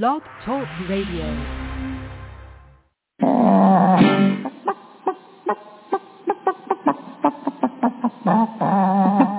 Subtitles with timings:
[0.00, 1.28] Blog Talk Radio.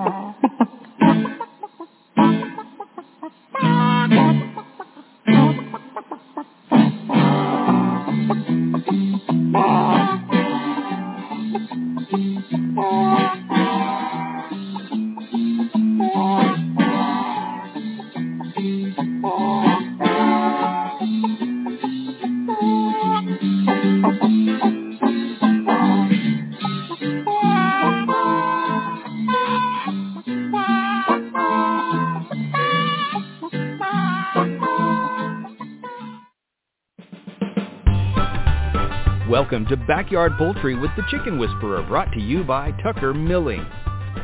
[39.54, 43.64] Welcome to Backyard Poultry with the Chicken Whisperer, brought to you by Tucker Milling.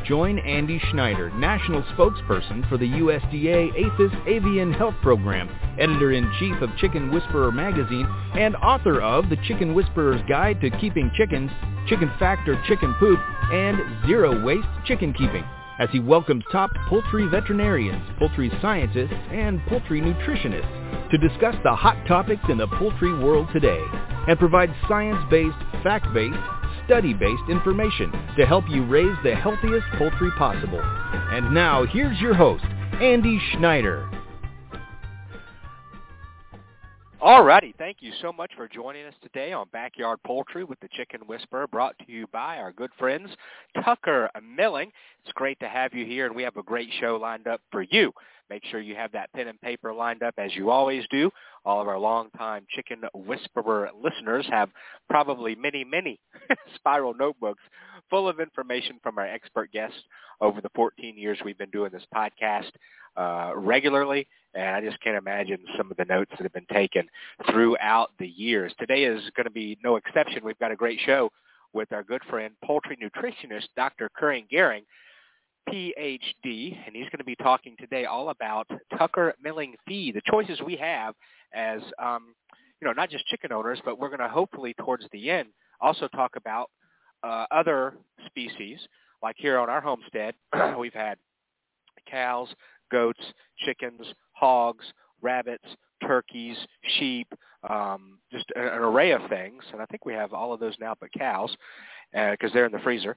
[0.04, 5.48] Join Andy Schneider, National Spokesperson for the USDA APHIS Avian Health Program,
[5.78, 11.52] Editor-in-Chief of Chicken Whisperer Magazine, and author of The Chicken Whisperer's Guide to Keeping Chickens,
[11.86, 13.20] Chicken Fact or Chicken Poop,
[13.52, 13.78] and
[14.08, 15.44] Zero Waste Chicken Keeping,
[15.78, 22.04] as he welcomes top poultry veterinarians, poultry scientists, and poultry nutritionists to discuss the hot
[22.08, 23.78] topics in the poultry world today
[24.28, 26.38] and provide science-based, fact-based,
[26.86, 30.80] study-based information to help you raise the healthiest poultry possible.
[30.80, 32.64] And now, here's your host,
[33.00, 34.10] Andy Schneider.
[37.22, 41.20] Alrighty, thank you so much for joining us today on Backyard Poultry with the Chicken
[41.26, 43.28] Whisperer, brought to you by our good friends
[43.84, 44.90] Tucker Milling.
[45.22, 47.82] It's great to have you here, and we have a great show lined up for
[47.82, 48.10] you.
[48.48, 51.30] Make sure you have that pen and paper lined up as you always do.
[51.64, 54.70] All of our longtime Chicken Whisperer listeners have
[55.08, 56.18] probably many, many
[56.74, 57.62] spiral notebooks
[58.08, 59.98] full of information from our expert guests
[60.40, 62.70] over the 14 years we've been doing this podcast
[63.16, 64.26] uh, regularly.
[64.54, 67.06] And I just can't imagine some of the notes that have been taken
[67.50, 68.72] throughout the years.
[68.80, 70.44] Today is going to be no exception.
[70.44, 71.30] We've got a great show
[71.72, 74.10] with our good friend, poultry nutritionist Dr.
[74.16, 74.82] Curran Gehring,
[75.68, 78.66] PhD, and he's going to be talking today all about
[78.98, 81.14] Tucker Milling feed, the choices we have
[81.54, 82.34] as, um,
[82.80, 85.48] you know, not just chicken owners, but we're going to hopefully towards the end
[85.80, 86.70] also talk about
[87.22, 87.94] uh, other
[88.26, 88.78] species.
[89.22, 90.34] Like here on our homestead,
[90.78, 91.18] we've had
[92.10, 92.48] cows,
[92.90, 93.20] goats,
[93.64, 94.84] chickens, hogs,
[95.22, 95.64] rabbits,
[96.06, 96.56] turkeys,
[96.98, 97.28] sheep,
[97.68, 99.62] um, just an, an array of things.
[99.72, 101.54] And I think we have all of those now but cows
[102.12, 103.16] because uh, they're in the freezer.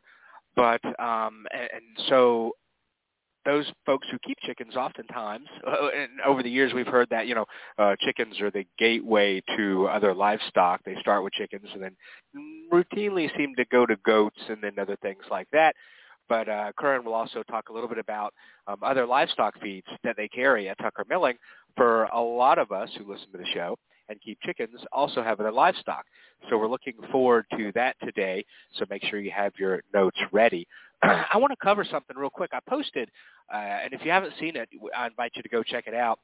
[0.55, 2.51] But um, and, and so
[3.45, 7.35] those folks who keep chickens oftentimes uh, and over the years we've heard that you
[7.35, 7.45] know
[7.77, 10.81] uh, chickens are the gateway to other livestock.
[10.85, 11.95] They start with chickens and then
[12.71, 15.75] routinely seem to go to goats and then other things like that.
[16.29, 18.33] But uh, Curran will also talk a little bit about
[18.67, 21.35] um, other livestock feeds that they carry at Tucker Milling.
[21.75, 23.75] For a lot of us who listen to the show
[24.09, 26.05] and keep chickens also have other livestock.
[26.49, 28.45] So we're looking forward to that today.
[28.77, 30.67] So make sure you have your notes ready.
[31.03, 32.51] I want to cover something real quick.
[32.53, 33.09] I posted,
[33.53, 36.19] uh, and if you haven't seen it, I invite you to go check it out.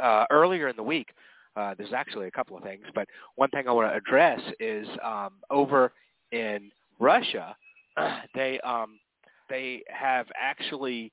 [0.00, 1.08] Uh, earlier in the week,
[1.56, 4.86] uh, there's actually a couple of things, but one thing I want to address is
[5.02, 5.92] um, over
[6.30, 6.70] in
[7.00, 7.56] Russia,
[8.34, 8.98] they um,
[9.48, 11.10] they have actually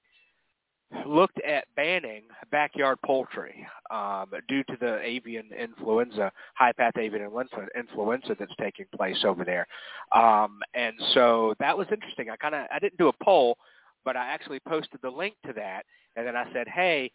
[1.06, 7.30] looked at banning backyard poultry um, due to the avian influenza, high path avian
[7.78, 9.68] influenza that's taking place over there.
[10.12, 12.30] Um, and so that was interesting.
[12.30, 13.58] I kind of I didn't do a poll,
[14.04, 15.86] but I actually posted the link to that,
[16.16, 17.12] and then I said, hey.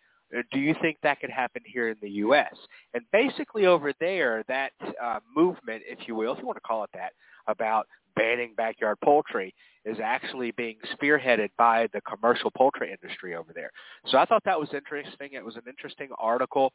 [0.53, 2.55] Do you think that could happen here in the U.S.?
[2.95, 4.71] And basically over there, that
[5.03, 7.15] uh, movement, if you will, if you want to call it that,
[7.51, 13.71] about banning backyard poultry is actually being spearheaded by the commercial poultry industry over there.
[14.07, 15.31] So I thought that was interesting.
[15.33, 16.73] It was an interesting article.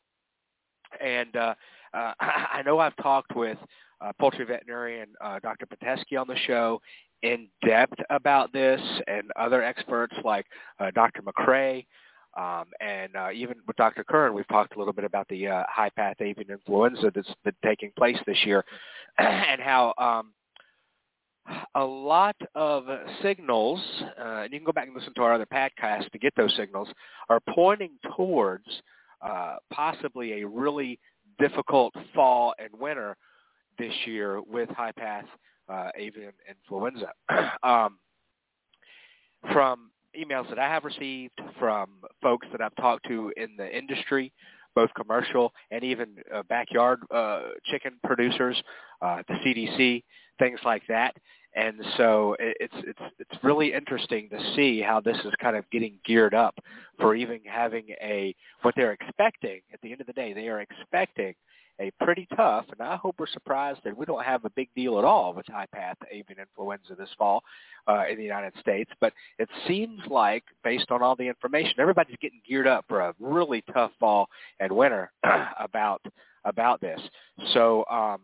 [1.03, 1.53] And uh,
[1.93, 3.57] uh, I know I've talked with
[4.01, 5.65] uh, poultry veterinarian uh, Dr.
[5.67, 6.81] Pitesky on the show
[7.21, 10.45] in depth about this and other experts like
[10.79, 11.21] uh, Dr.
[11.21, 11.85] McCrea.
[12.37, 14.03] Um, and uh, even with Dr.
[14.03, 17.55] Curran, we've talked a little bit about the uh, high path avian influenza that's been
[17.63, 18.65] taking place this year
[19.17, 20.33] and how um,
[21.75, 22.85] a lot of
[23.21, 23.79] signals,
[24.19, 26.55] uh, and you can go back and listen to our other podcasts to get those
[26.55, 26.87] signals,
[27.29, 28.65] are pointing towards
[29.21, 30.99] uh, possibly a really
[31.39, 33.15] difficult fall and winter
[33.77, 35.25] this year with high path
[35.69, 37.11] uh, avian influenza.
[37.63, 37.97] um,
[39.51, 41.89] from emails that I have received from
[42.21, 44.31] folks that I've talked to in the industry,
[44.75, 48.61] both commercial and even uh, backyard uh, chicken producers,
[49.01, 50.03] uh, the CDC,
[50.39, 51.15] things like that.
[51.55, 55.97] and so it's it's it's really interesting to see how this is kind of getting
[56.05, 56.55] geared up
[56.99, 60.33] for even having a what they're expecting at the end of the day.
[60.33, 61.33] They are expecting
[61.79, 64.97] a pretty tough, and I hope we're surprised that we don't have a big deal
[64.97, 67.43] at all with high path avian influenza this fall
[67.87, 68.89] uh, in the United States.
[69.01, 73.13] But it seems like, based on all the information, everybody's getting geared up for a
[73.19, 74.27] really tough fall
[74.59, 75.11] and winter
[75.59, 76.01] about
[76.45, 77.01] about this.
[77.53, 78.19] So um,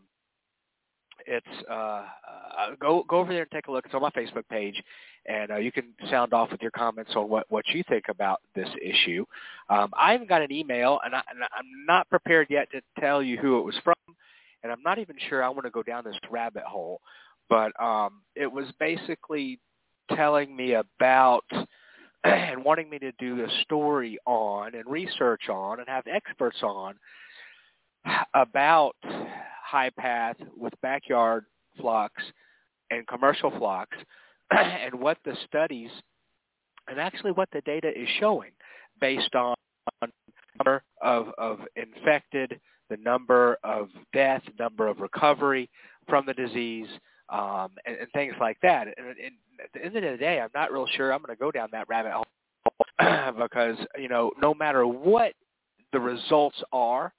[1.27, 2.05] it's uh, uh,
[2.79, 3.85] go go over there and take a look.
[3.85, 4.81] It's on my Facebook page,
[5.25, 8.41] and uh, you can sound off with your comments on what what you think about
[8.55, 9.25] this issue.
[9.69, 13.21] Um, I haven't got an email, and, I, and I'm not prepared yet to tell
[13.21, 13.95] you who it was from,
[14.63, 17.01] and I'm not even sure I want to go down this rabbit hole.
[17.49, 19.59] But um, it was basically
[20.15, 21.45] telling me about
[22.23, 26.95] and wanting me to do a story on and research on and have experts on
[28.33, 28.95] about
[29.71, 31.45] high path with backyard
[31.79, 32.21] flocks
[32.89, 33.97] and commercial flocks
[34.51, 35.89] and what the studies
[36.89, 38.51] and actually what the data is showing
[38.99, 39.55] based on
[40.59, 42.59] number of, of infected,
[42.89, 45.69] the number of death, number of recovery
[46.09, 46.87] from the disease,
[47.29, 48.87] um, and, and things like that.
[48.87, 49.33] And, and
[49.63, 51.69] at the end of the day, I'm not real sure I'm going to go down
[51.71, 52.25] that rabbit hole
[53.39, 55.31] because you know no matter what
[55.93, 57.13] the results are,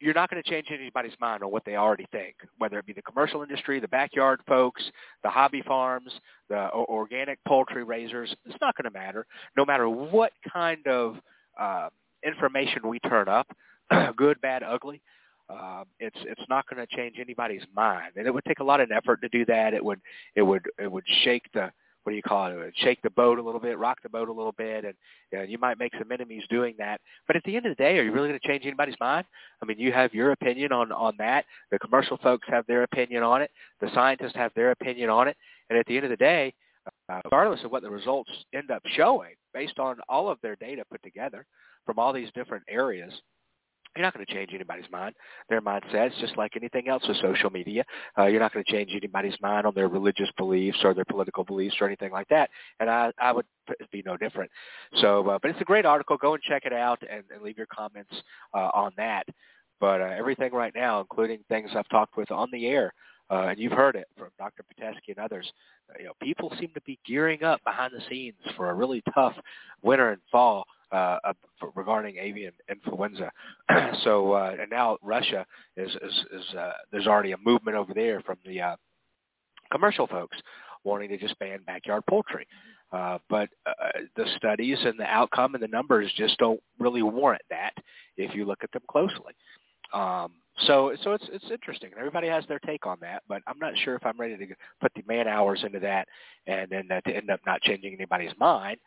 [0.00, 2.92] you're not going to change anybody's mind on what they already think, whether it be
[2.92, 4.82] the commercial industry, the backyard folks,
[5.22, 6.12] the hobby farms,
[6.48, 8.34] the organic poultry raisers.
[8.46, 9.26] It's not going to matter.
[9.56, 11.16] No matter what kind of
[11.58, 11.88] uh,
[12.24, 13.48] information we turn up,
[14.16, 15.00] good, bad, ugly,
[15.48, 18.80] uh, it's it's not going to change anybody's mind, and it would take a lot
[18.80, 19.72] of effort to do that.
[19.72, 20.00] It would
[20.36, 21.72] it would it would shake the
[22.08, 22.72] what do you call it?
[22.76, 24.94] Shake the boat a little bit, rock the boat a little bit, and
[25.30, 27.02] you, know, you might make some enemies doing that.
[27.26, 29.26] But at the end of the day, are you really going to change anybody's mind?
[29.62, 31.44] I mean, you have your opinion on on that.
[31.70, 33.50] The commercial folks have their opinion on it.
[33.82, 35.36] The scientists have their opinion on it.
[35.68, 36.54] And at the end of the day,
[37.10, 40.84] uh, regardless of what the results end up showing, based on all of their data
[40.90, 41.44] put together
[41.84, 43.12] from all these different areas,
[43.96, 45.14] you're not going to change anybody's mind,
[45.48, 46.08] their mindset.
[46.08, 47.84] It's just like anything else with social media.
[48.16, 51.44] Uh, you're not going to change anybody's mind on their religious beliefs or their political
[51.44, 52.50] beliefs or anything like that.
[52.80, 53.46] And I, I would
[53.90, 54.50] be no different.
[55.00, 56.16] So, uh, but it's a great article.
[56.16, 58.14] Go and check it out and, and leave your comments
[58.54, 59.24] uh, on that.
[59.80, 62.92] But uh, everything right now, including things I've talked with on the air,
[63.30, 64.64] uh, and you've heard it from Dr.
[64.64, 65.50] Pitesky and others.
[65.98, 69.34] You know, people seem to be gearing up behind the scenes for a really tough
[69.82, 71.18] winter and fall uh,
[71.74, 73.30] regarding avian influenza.
[74.04, 75.44] so uh, and now Russia
[75.76, 78.76] is is, is uh, there's already a movement over there from the uh,
[79.72, 80.36] commercial folks
[80.84, 82.46] wanting to just ban backyard poultry.
[82.90, 83.72] Uh, but uh,
[84.16, 87.72] the studies and the outcome and the numbers just don't really warrant that
[88.16, 89.34] if you look at them closely.
[89.92, 90.32] Um,
[90.66, 91.90] so so it's it's interesting.
[91.98, 94.92] Everybody has their take on that, but I'm not sure if I'm ready to put
[94.94, 96.08] the man hours into that
[96.46, 98.78] and then uh, to end up not changing anybody's mind.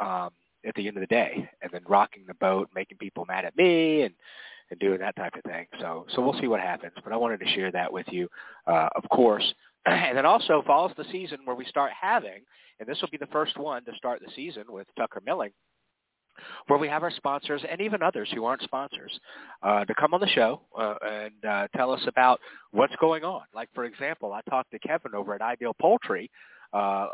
[0.00, 0.30] Um,
[0.66, 3.56] at the end of the day, and then rocking the boat, making people mad at
[3.56, 4.14] me, and
[4.70, 5.66] and doing that type of thing.
[5.80, 6.94] So so we'll see what happens.
[7.02, 8.28] But I wanted to share that with you,
[8.66, 9.54] uh, of course.
[9.86, 12.42] and then also falls the season where we start having,
[12.80, 15.50] and this will be the first one to start the season with Tucker Milling,
[16.68, 19.12] where we have our sponsors and even others who aren't sponsors
[19.62, 22.40] uh, to come on the show uh, and uh, tell us about
[22.70, 23.42] what's going on.
[23.54, 26.30] Like, for example, I talked to Kevin over at Ideal Poultry
[26.74, 27.06] uh,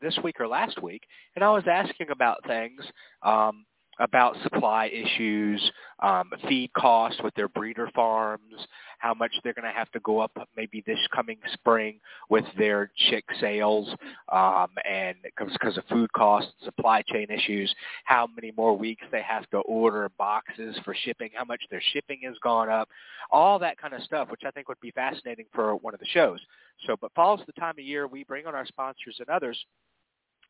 [0.00, 1.02] this week or last week,
[1.34, 2.80] and I was asking about things
[3.22, 3.64] um,
[3.98, 5.70] about supply issues,
[6.02, 8.54] um, feed costs with their breeder farms,
[8.98, 12.90] how much they're going to have to go up maybe this coming spring with their
[13.08, 13.88] chick sales,
[14.32, 17.74] um, and because of food costs, supply chain issues,
[18.04, 22.20] how many more weeks they have to order boxes for shipping, how much their shipping
[22.24, 22.88] has gone up,
[23.30, 26.06] all that kind of stuff, which I think would be fascinating for one of the
[26.06, 26.40] shows.
[26.86, 29.58] So, but fall's the time of year we bring on our sponsors and others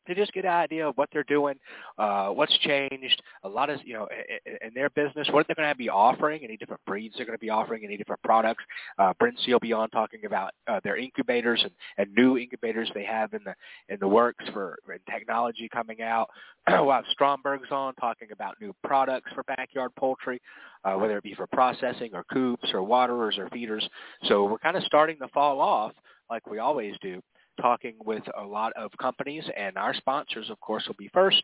[0.07, 1.55] to just get an idea of what they're doing,
[1.97, 4.07] uh, what's changed, a lot of, you know,
[4.45, 7.37] in, in their business, what they're going to be offering, any different breeds they're going
[7.37, 8.63] to be offering, any different products.
[8.97, 13.03] Uh, Brent will be on talking about uh, their incubators and, and new incubators they
[13.03, 13.53] have in the
[13.89, 14.77] in the works for
[15.09, 16.29] technology coming out.
[16.69, 20.41] we'll have Stromberg's on talking about new products for backyard poultry,
[20.83, 23.87] uh, whether it be for processing or coops or waterers or feeders.
[24.23, 25.93] So we're kind of starting the fall off
[26.29, 27.21] like we always do
[27.61, 31.41] talking with a lot of companies, and our sponsors, of course, will be first,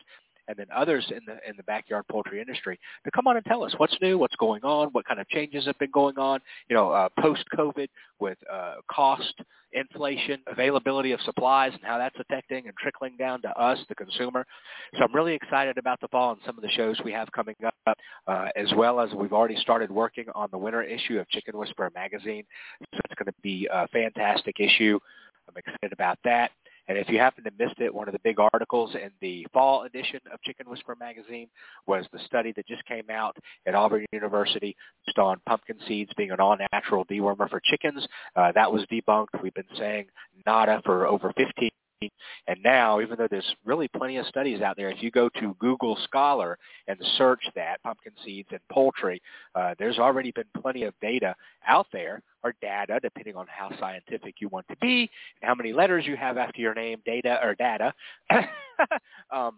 [0.48, 3.64] and then others in the in the backyard poultry industry to come on and tell
[3.64, 6.40] us what's new, what's going on, what kind of changes have been going on,
[6.70, 7.88] you know, uh, post COVID
[8.20, 9.34] with uh, cost,
[9.74, 14.46] inflation, availability of supplies, and how that's affecting and trickling down to us, the consumer.
[14.98, 17.56] So I'm really excited about the fall and some of the shows we have coming
[17.66, 21.58] up, uh, as well as we've already started working on the winter issue of Chicken
[21.58, 22.44] Whisperer magazine.
[22.82, 25.00] So it's going to be a fantastic issue.
[25.48, 26.52] I'm excited about that.
[26.88, 29.84] And if you happen to missed it, one of the big articles in the fall
[29.84, 31.48] edition of Chicken Whisperer magazine
[31.88, 36.32] was the study that just came out at Auburn University based on pumpkin seeds being
[36.32, 38.06] an all-natural dewormer for chickens.
[38.36, 39.42] Uh, that was debunked.
[39.42, 40.08] We've been saying
[40.46, 41.70] nada for over 15
[42.48, 45.56] and now, even though there's really plenty of studies out there, if you go to
[45.60, 49.22] Google Scholar and search that, pumpkin seeds and poultry,
[49.56, 51.36] uh, there's already been plenty of data
[51.68, 55.10] out there, or data, depending on how scientific you want to be,
[55.42, 57.94] and how many letters you have after your name, data or data,
[59.32, 59.58] um,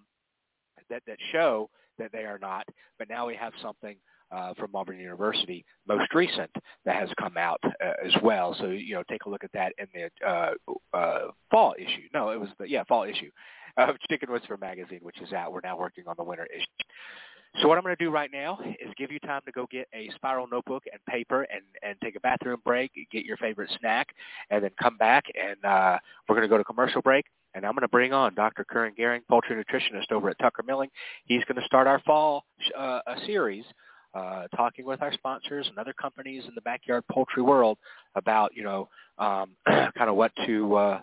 [0.90, 2.66] that, that show that they are not.
[3.00, 3.96] But now we have something
[4.34, 6.52] uh, from Auburn University, most recent,
[6.86, 8.56] that has come out uh, as well.
[8.60, 10.52] So you know, take a look at that in the uh,
[10.94, 11.20] uh,
[11.52, 12.08] fall issue.
[12.14, 13.30] No, it was the yeah fall issue
[13.78, 15.52] of Chicken Whisperer magazine, which is out.
[15.52, 16.66] We're now working on the winter issue.
[17.62, 19.88] So what I'm going to do right now is give you time to go get
[19.94, 24.08] a spiral notebook and paper and, and take a bathroom break, get your favorite snack,
[24.50, 27.26] and then come back and uh, we're going to go to commercial break.
[27.54, 28.66] And I'm going to bring on Dr.
[28.66, 30.90] Curran Gehring, poultry nutritionist over at Tucker Milling.
[31.26, 33.66] He's going to start our fall uh, series
[34.14, 37.78] uh, talking with our sponsors and other companies in the backyard poultry world
[38.16, 41.00] about you know um, kind of what to uh,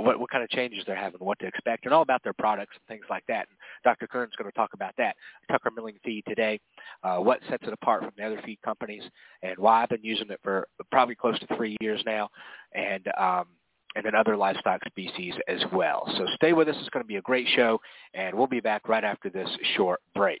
[0.00, 2.74] what, what kind of changes they're having, what to expect, and all about their products
[2.76, 3.46] and things like that.
[3.48, 4.06] And Dr.
[4.06, 5.16] Curran's going to talk about that.
[5.50, 6.60] Tucker Milling feed today,
[7.04, 9.02] uh, what sets it apart from the other feed companies,
[9.42, 12.30] and why I've been using it for probably close to three years now,
[12.74, 13.46] and um,
[13.94, 16.10] and then other livestock species as well.
[16.16, 16.76] So stay with us.
[16.80, 17.78] It's going to be a great show,
[18.14, 20.40] and we'll be back right after this short break.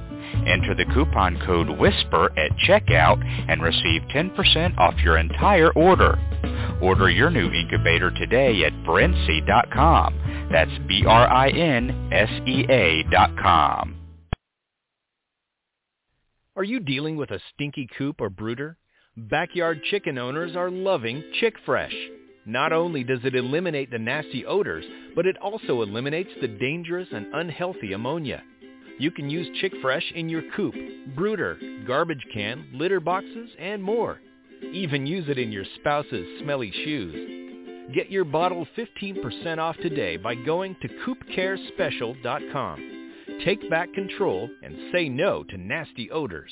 [0.47, 6.17] Enter the coupon code WHISPER at checkout and receive 10% off your entire order.
[6.81, 10.49] Order your new incubator today at Brinsea.com.
[10.51, 11.43] That's B-R-I-N-S-E-A
[13.11, 13.97] dot com.
[16.55, 18.77] Are you dealing with a stinky coop or brooder?
[19.15, 21.95] Backyard chicken owners are loving Chick Fresh.
[22.45, 24.85] Not only does it eliminate the nasty odors,
[25.15, 28.41] but it also eliminates the dangerous and unhealthy ammonia.
[28.99, 30.75] You can use Chick Fresh in your coop,
[31.15, 31.57] brooder,
[31.87, 34.19] garbage can, litter boxes, and more.
[34.73, 37.93] Even use it in your spouse's smelly shoes.
[37.93, 43.11] Get your bottle 15% off today by going to coopcarespecial.com.
[43.43, 46.51] Take back control and say no to nasty odors.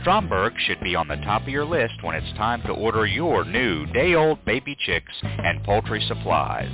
[0.00, 3.44] Stromberg should be on the top of your list when it's time to order your
[3.44, 6.72] new day-old baby chicks and poultry supplies.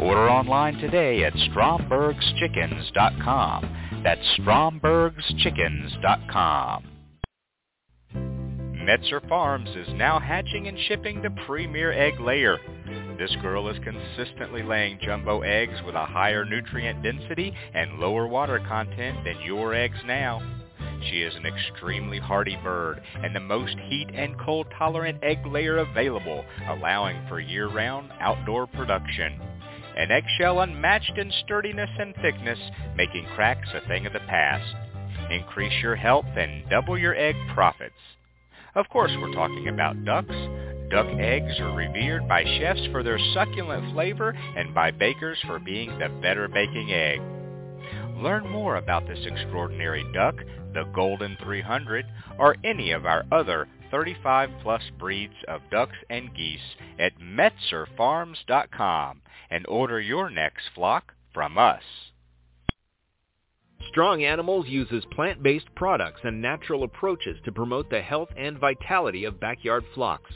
[0.00, 4.02] Order online today at strombergschickens.com.
[4.02, 6.84] That's strombergschickens.com.
[8.86, 12.56] Metzer Farms is now hatching and shipping the premier egg layer.
[13.18, 18.60] This girl is consistently laying jumbo eggs with a higher nutrient density and lower water
[18.68, 20.40] content than your eggs now.
[21.02, 25.78] She is an extremely hardy bird and the most heat and cold tolerant egg layer
[25.78, 29.40] available, allowing for year-round outdoor production.
[29.96, 32.58] An eggshell unmatched in sturdiness and thickness,
[32.96, 34.74] making cracks a thing of the past.
[35.30, 37.94] Increase your health and double your egg profits.
[38.74, 40.36] Of course, we're talking about ducks.
[40.90, 45.98] Duck eggs are revered by chefs for their succulent flavor and by bakers for being
[45.98, 47.20] the better baking egg.
[48.16, 50.36] Learn more about this extraordinary duck
[50.76, 52.06] the Golden 300,
[52.38, 59.66] or any of our other 35 plus breeds of ducks and geese at metzerfarms.com and
[59.66, 61.82] order your next flock from us.
[63.88, 69.40] Strong Animals uses plant-based products and natural approaches to promote the health and vitality of
[69.40, 70.32] backyard flocks.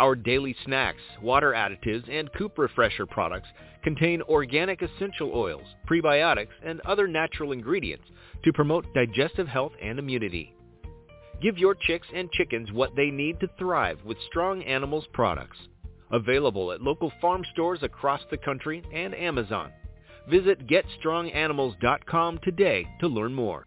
[0.00, 3.48] Our daily snacks, water additives, and coop refresher products
[3.84, 8.06] contain organic essential oils, prebiotics, and other natural ingredients
[8.42, 10.54] to promote digestive health and immunity.
[11.42, 15.58] Give your chicks and chickens what they need to thrive with Strong Animals products.
[16.10, 19.70] Available at local farm stores across the country and Amazon.
[20.30, 23.66] Visit GetStrongAnimals.com today to learn more.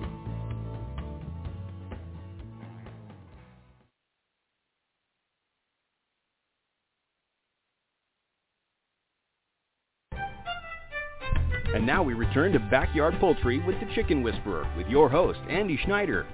[11.73, 15.79] And now we return to Backyard Poultry with the Chicken Whisperer with your host, Andy
[15.85, 16.27] Schneider.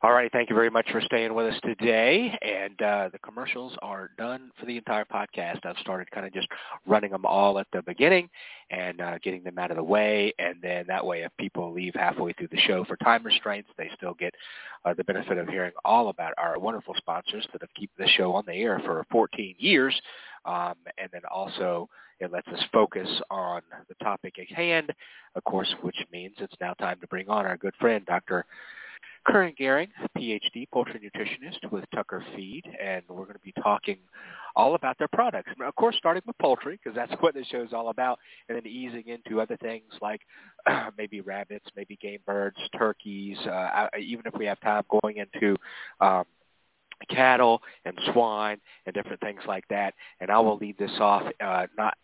[0.00, 2.36] All right, thank you very much for staying with us today.
[2.42, 5.64] And uh, the commercials are done for the entire podcast.
[5.64, 6.48] I've started kind of just
[6.86, 8.28] running them all at the beginning
[8.70, 10.32] and uh, getting them out of the way.
[10.40, 13.90] And then that way, if people leave halfway through the show for time restraints, they
[13.96, 14.34] still get
[14.84, 18.34] uh, the benefit of hearing all about our wonderful sponsors that have kept this show
[18.34, 20.00] on the air for 14 years.
[20.44, 21.88] Um, and then also
[22.20, 24.92] it lets us focus on the topic at hand,
[25.34, 28.44] of course, which means it's now time to bring on our good friend, Dr.
[29.26, 33.98] Curran Gehring, PhD, poultry nutritionist with Tucker Feed, and we're going to be talking
[34.56, 35.50] all about their products.
[35.64, 38.66] of course, starting with poultry, because that's what this show is all about, and then
[38.66, 40.22] easing into other things like
[40.66, 45.56] uh, maybe rabbits, maybe game birds, turkeys, uh, even if we have time going into
[46.00, 46.24] um,
[47.10, 49.94] cattle and swine and different things like that.
[50.20, 51.96] And I will lead this off, uh, not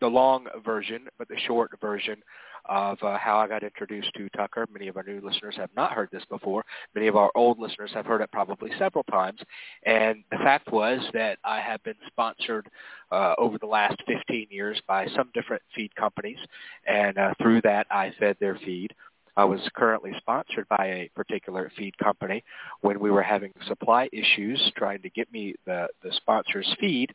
[0.00, 2.22] the long version, but the short version
[2.66, 4.66] of uh, how I got introduced to Tucker.
[4.72, 6.64] Many of our new listeners have not heard this before.
[6.94, 9.40] Many of our old listeners have heard it probably several times.
[9.84, 12.68] And the fact was that I have been sponsored
[13.10, 16.38] uh, over the last 15 years by some different feed companies,
[16.86, 18.94] and uh, through that I fed their feed.
[19.36, 22.44] I was currently sponsored by a particular feed company
[22.82, 27.14] when we were having supply issues trying to get me the, the sponsor's feed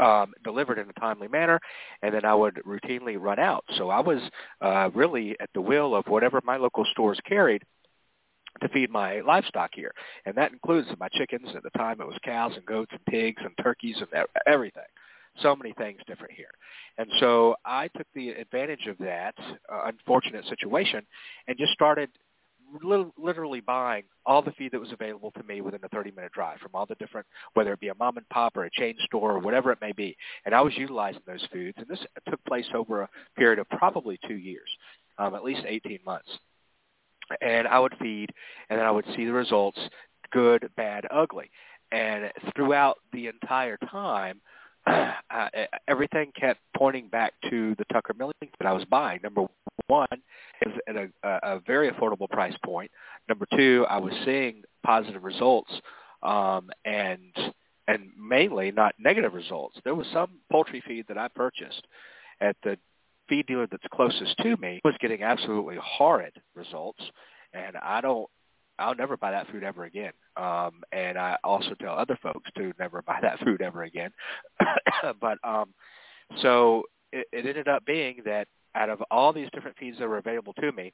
[0.00, 1.60] um, delivered in a timely manner,
[2.02, 3.64] and then I would routinely run out.
[3.76, 4.20] So I was
[4.60, 7.62] uh, really at the will of whatever my local stores carried
[8.62, 9.92] to feed my livestock here,
[10.26, 11.48] and that includes my chickens.
[11.54, 14.82] At the time, it was cows and goats and pigs and turkeys and everything.
[15.42, 16.52] So many things different here.
[16.96, 19.34] And so I took the advantage of that
[19.72, 21.04] uh, unfortunate situation
[21.48, 22.08] and just started
[22.82, 26.70] literally buying all the feed that was available to me within a 30-minute drive from
[26.74, 29.38] all the different, whether it be a mom and pop or a chain store or
[29.38, 30.16] whatever it may be.
[30.44, 34.18] And I was utilizing those foods, and this took place over a period of probably
[34.26, 34.68] two years,
[35.18, 36.28] um, at least 18 months.
[37.40, 38.30] And I would feed,
[38.68, 39.78] and then I would see the results,
[40.32, 41.50] good, bad, ugly.
[41.92, 44.40] And throughout the entire time,
[44.86, 45.48] uh,
[45.88, 49.20] everything kept pointing back to the Tucker Milling that I was buying.
[49.22, 49.46] Number
[49.86, 50.06] one
[50.62, 52.90] is at a, a very affordable price point.
[53.28, 55.70] Number two, I was seeing positive results,
[56.22, 57.32] um, and
[57.86, 59.78] and mainly not negative results.
[59.84, 61.86] There was some poultry feed that I purchased
[62.40, 62.78] at the
[63.28, 67.02] feed dealer that's closest to me was getting absolutely horrid results,
[67.52, 68.28] and I don't.
[68.78, 70.12] I'll never buy that food ever again.
[70.36, 74.10] Um, and I also tell other folks to never buy that food ever again.
[75.20, 75.74] but um,
[76.42, 80.18] so it, it ended up being that out of all these different feeds that were
[80.18, 80.92] available to me,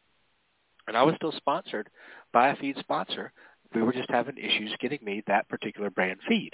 [0.86, 1.88] and I was still sponsored
[2.32, 3.32] by a feed sponsor,
[3.74, 6.50] we were just having issues getting me that particular brand feed.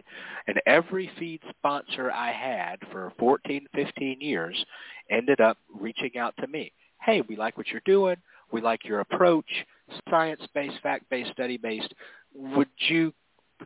[0.47, 4.63] And every feed sponsor I had for 14, 15 years
[5.11, 6.73] ended up reaching out to me.
[7.01, 8.17] Hey, we like what you're doing.
[8.53, 9.49] We like your approach,
[10.09, 11.95] science-based, fact-based, study-based.
[12.35, 13.13] Would you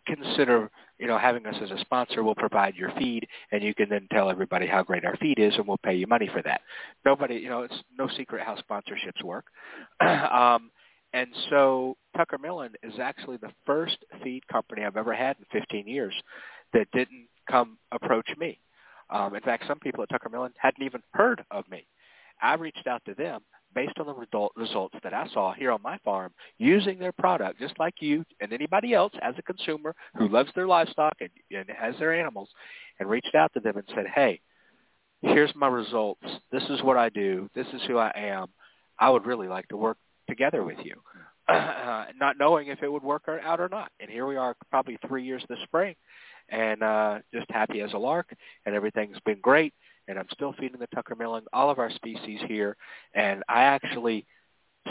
[0.06, 2.22] consider, you know, having us as a sponsor.
[2.22, 5.54] We'll provide your feed, and you can then tell everybody how great our feed is,
[5.56, 6.60] and we'll pay you money for that.
[7.04, 9.46] Nobody, you know, it's no secret how sponsorships work.
[10.00, 10.70] um,
[11.12, 15.88] and so Tucker Milling is actually the first feed company I've ever had in 15
[15.88, 16.14] years
[16.72, 18.60] that didn't come approach me.
[19.10, 21.86] Um, in fact, some people at Tucker Milling hadn't even heard of me.
[22.40, 23.40] I reached out to them
[23.74, 27.60] based on the result, results that I saw here on my farm using their product,
[27.60, 31.66] just like you and anybody else as a consumer who loves their livestock and, and
[31.76, 32.48] has their animals,
[32.98, 34.40] and reached out to them and said, hey,
[35.22, 36.22] here's my results.
[36.52, 37.48] This is what I do.
[37.54, 38.48] This is who I am.
[38.98, 39.96] I would really like to work
[40.28, 40.94] together with you,
[41.48, 43.90] uh, not knowing if it would work out or not.
[44.00, 45.94] And here we are probably three years this spring
[46.50, 48.34] and uh, just happy as a lark,
[48.66, 49.72] and everything's been great
[50.08, 52.76] and I'm still feeding the Tucker Milling, all of our species here,
[53.14, 54.26] and I actually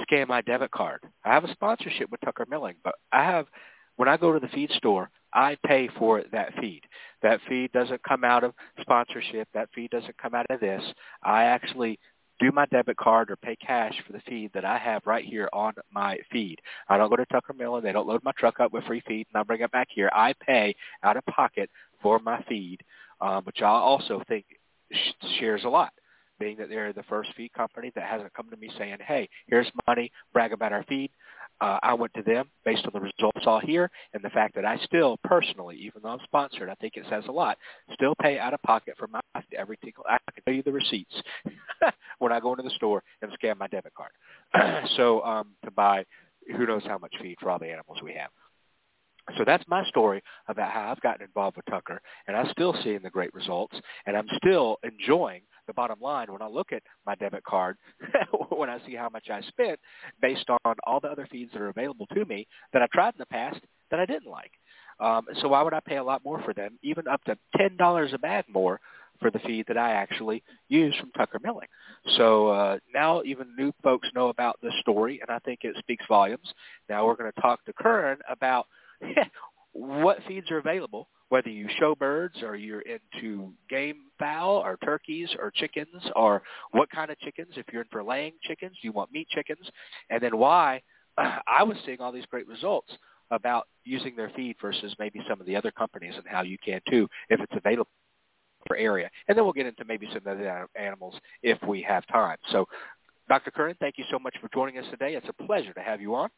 [0.03, 1.01] scan my debit card.
[1.25, 3.47] I have a sponsorship with Tucker Milling, but I have
[3.95, 6.83] when I go to the feed store, I pay for that feed.
[7.21, 9.49] That feed doesn't come out of sponsorship.
[9.53, 10.81] That feed doesn't come out of this.
[11.21, 11.99] I actually
[12.39, 15.49] do my debit card or pay cash for the feed that I have right here
[15.51, 16.59] on my feed.
[16.87, 17.83] I don't go to Tucker Milling.
[17.83, 20.09] They don't load my truck up with free feed and I bring it back here.
[20.13, 21.69] I pay out of pocket
[22.01, 22.79] for my feed,
[23.19, 24.45] um, which I also think
[25.39, 25.91] shares a lot
[26.39, 29.69] being that they're the first feed company that hasn't come to me saying, hey, here's
[29.87, 31.11] money, brag about our feed.
[31.61, 34.63] Uh, I went to them based on the results all here and the fact that
[34.63, 37.57] I still personally, even though I'm sponsored, I think it says a lot,
[37.93, 39.19] still pay out of pocket for my
[39.57, 40.05] every single.
[40.07, 41.13] I can tell you the receipts
[42.19, 44.87] when I go into the store and scan my debit card.
[44.95, 46.05] so um, to buy
[46.55, 48.29] who knows how much feed for all the animals we have.
[49.37, 53.01] So that's my story about how I've gotten involved with Tucker, and I'm still seeing
[53.01, 57.15] the great results, and I'm still enjoying the bottom line when I look at my
[57.15, 57.77] debit card,
[58.49, 59.79] when I see how much I spent
[60.21, 63.19] based on all the other feeds that are available to me that I've tried in
[63.19, 63.59] the past
[63.91, 64.51] that I didn't like.
[64.99, 67.77] Um, so why would I pay a lot more for them, even up to ten
[67.77, 68.79] dollars a bag more
[69.21, 71.67] for the feed that I actually use from Tucker Milling?
[72.17, 76.05] So uh, now even new folks know about this story, and I think it speaks
[76.07, 76.53] volumes.
[76.89, 78.65] Now we're going to talk to Curran about
[79.73, 85.29] what feeds are available whether you show birds or you're into game fowl or turkeys
[85.39, 89.11] or chickens or what kind of chickens, if you're in for laying chickens, you want
[89.11, 89.65] meat chickens,
[90.09, 90.81] and then why
[91.17, 92.91] I was seeing all these great results
[93.31, 96.81] about using their feed versus maybe some of the other companies and how you can
[96.89, 97.91] too if it's available
[98.65, 99.09] for area.
[99.27, 102.37] And then we'll get into maybe some other animals if we have time.
[102.51, 102.65] So
[103.29, 103.51] Dr.
[103.51, 105.13] Curran, thank you so much for joining us today.
[105.13, 106.29] It's a pleasure to have you on.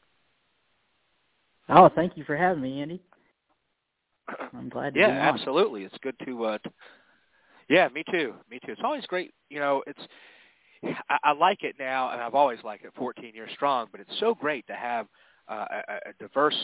[1.69, 3.01] Oh, thank you for having me, Andy.
[4.53, 4.93] I'm glad.
[4.93, 5.83] To yeah, absolutely.
[5.83, 6.45] It's good to.
[6.45, 6.71] uh to,
[7.69, 8.33] Yeah, me too.
[8.49, 8.71] Me too.
[8.73, 9.33] It's always great.
[9.49, 10.01] You know, it's.
[11.09, 12.91] I, I like it now, and I've always liked it.
[12.97, 15.05] 14 years strong, but it's so great to have
[15.47, 16.55] uh, a, a diverse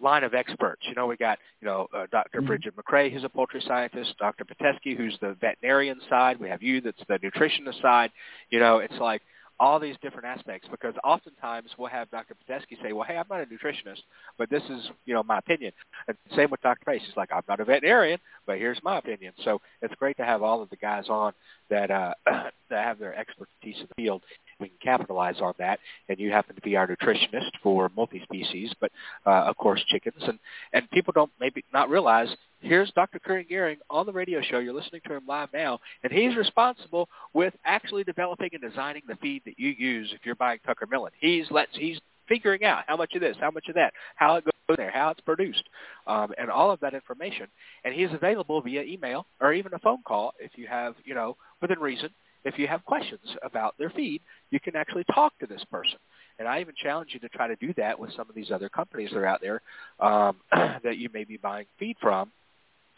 [0.00, 0.82] line of experts.
[0.88, 2.38] You know, we got you know uh, Dr.
[2.38, 2.46] Mm-hmm.
[2.46, 4.44] Brigid McCrea, who's a poultry scientist, Dr.
[4.44, 6.40] Pitesky, who's the veterinarian side.
[6.40, 8.10] We have you, that's the nutritionist side.
[8.50, 9.22] You know, it's like
[9.60, 12.34] all these different aspects because oftentimes we'll have Dr.
[12.34, 14.00] Pitesky say, well, hey, I'm not a nutritionist,
[14.38, 15.72] but this is, you know, my opinion.
[16.08, 16.84] And same with Dr.
[16.86, 17.02] Pace.
[17.06, 19.34] He's like, I'm not a veterinarian, but here's my opinion.
[19.44, 21.34] So it's great to have all of the guys on
[21.68, 22.50] that, uh, that
[22.84, 24.22] have their expertise in the field.
[24.60, 25.80] We can capitalize on that.
[26.08, 28.90] And you happen to be our nutritionist for multi-species, but,
[29.26, 30.22] uh, of course, chickens.
[30.26, 30.38] And,
[30.72, 32.28] and people don't maybe not realize
[32.60, 33.18] here's Dr.
[33.18, 34.58] Curran Gehring on the radio show.
[34.58, 39.16] You're listening to him live now, and he's responsible with actually developing and designing the
[39.16, 41.12] feed that you use if you're buying Tucker Milling.
[41.20, 44.44] He's let's he's figuring out how much of this, how much of that, how it
[44.44, 45.64] goes there, how it's produced,
[46.06, 47.46] um, and all of that information.
[47.84, 51.36] And he's available via email or even a phone call if you have, you know,
[51.60, 52.10] within reason.
[52.44, 55.98] If you have questions about their feed, you can actually talk to this person.
[56.38, 58.68] And I even challenge you to try to do that with some of these other
[58.68, 59.60] companies that are out there
[60.00, 62.32] um, that you may be buying feed from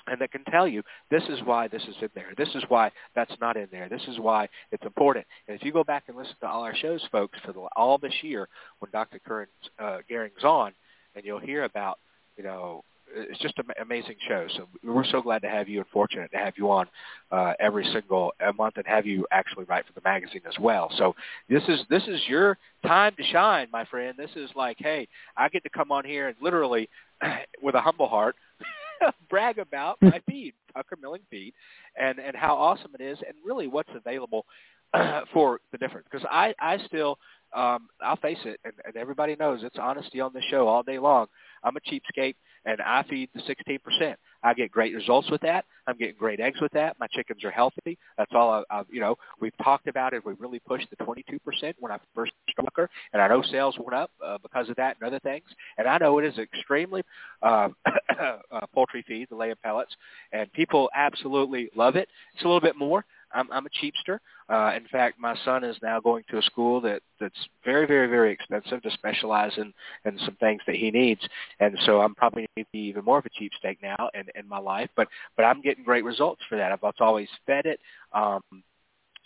[0.07, 2.33] and that can tell you this is why this is in there.
[2.37, 3.89] This is why that's not in there.
[3.89, 5.27] This is why it's important.
[5.47, 7.99] And if you go back and listen to all our shows, folks, for the, all
[7.99, 8.49] this year
[8.81, 9.21] when Dr.
[9.27, 10.73] Curran uh, Gehring's on,
[11.15, 11.99] and you'll hear about,
[12.37, 14.47] you know, it's just an amazing show.
[14.57, 16.87] So we're so glad to have you and fortunate to have you on
[17.31, 20.91] uh, every single month and have you actually write for the magazine as well.
[20.99, 21.15] So
[21.49, 24.15] this is this is your time to shine, my friend.
[24.17, 26.89] This is like, hey, I get to come on here and literally,
[27.63, 28.37] with a humble heart,
[29.31, 31.53] brag about my feed, Tucker Milling feed,
[32.01, 34.47] and and how awesome it is, and really what's available
[35.33, 36.07] for the difference.
[36.11, 37.19] Because I I still
[37.55, 40.99] um, I'll face it, and, and everybody knows it's honesty on the show all day
[40.99, 41.27] long.
[41.65, 44.15] I'm a cheapskate, and I feed the 16%.
[44.45, 45.65] I get great results with that.
[45.87, 46.97] I'm getting great eggs with that.
[46.99, 47.99] My chickens are healthy.
[48.19, 50.25] That's all I, I've, you know, we've talked about it.
[50.25, 54.11] We really pushed the 22% when I first started, and I know sales went up
[54.25, 55.45] uh, because of that and other things.
[55.79, 57.03] And I know it is extremely
[57.43, 57.69] uh,
[58.21, 59.95] uh, poultry feed, the laying pellets,
[60.33, 62.09] and people absolutely love it.
[62.35, 63.05] It's a little bit more.
[63.35, 64.19] I'm, I'm a cheapster.
[64.49, 68.09] Uh, in fact, my son is now going to a school that that's very, very,
[68.09, 69.73] very expensive to specialize in
[70.05, 71.21] in some things that he needs,
[71.61, 74.49] and so I'm probably need to be even more of a cheapsteak now in in
[74.49, 74.91] my life.
[74.97, 76.73] But but I'm getting great results for that.
[76.73, 77.81] I've always fed it.
[78.13, 78.43] Um,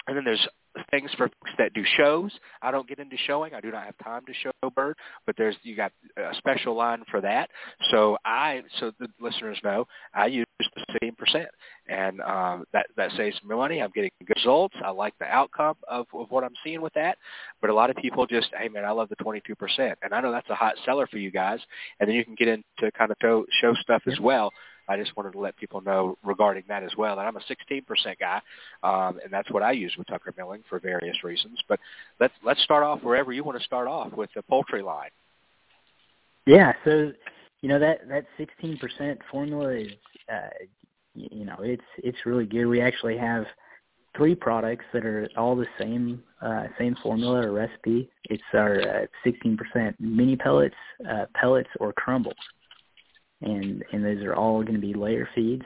[0.06, 0.46] and then there's
[0.90, 2.30] things for folks that do shows.
[2.62, 3.54] I don't get into showing.
[3.54, 7.02] I do not have time to show bird, but there's you got a special line
[7.10, 7.50] for that.
[7.90, 11.48] So I so the listeners know I use the same percent,
[11.88, 13.80] and um, that that saves me money.
[13.80, 14.74] I'm getting good results.
[14.84, 17.18] I like the outcome of, of what I'm seeing with that.
[17.60, 20.32] But a lot of people just, hey man, I love the 22%, and I know
[20.32, 21.60] that's a hot seller for you guys.
[22.00, 24.52] And then you can get into kind of show stuff as well
[24.88, 27.18] I just wanted to let people know regarding that as well.
[27.18, 28.40] And I'm a 16% guy,
[28.82, 31.58] um, and that's what I use with Tucker Milling for various reasons.
[31.68, 31.80] But
[32.20, 35.10] let's let's start off wherever you want to start off with the poultry line.
[36.46, 37.12] Yeah, so
[37.62, 39.92] you know that that 16% formula is,
[40.32, 40.48] uh,
[41.14, 42.66] you know, it's it's really good.
[42.66, 43.46] We actually have
[44.16, 48.10] three products that are all the same uh, same formula or recipe.
[48.24, 50.74] It's our uh, 16% mini pellets,
[51.08, 52.36] uh, pellets, or crumbles,
[53.42, 55.64] and and those are all going to be layer feeds.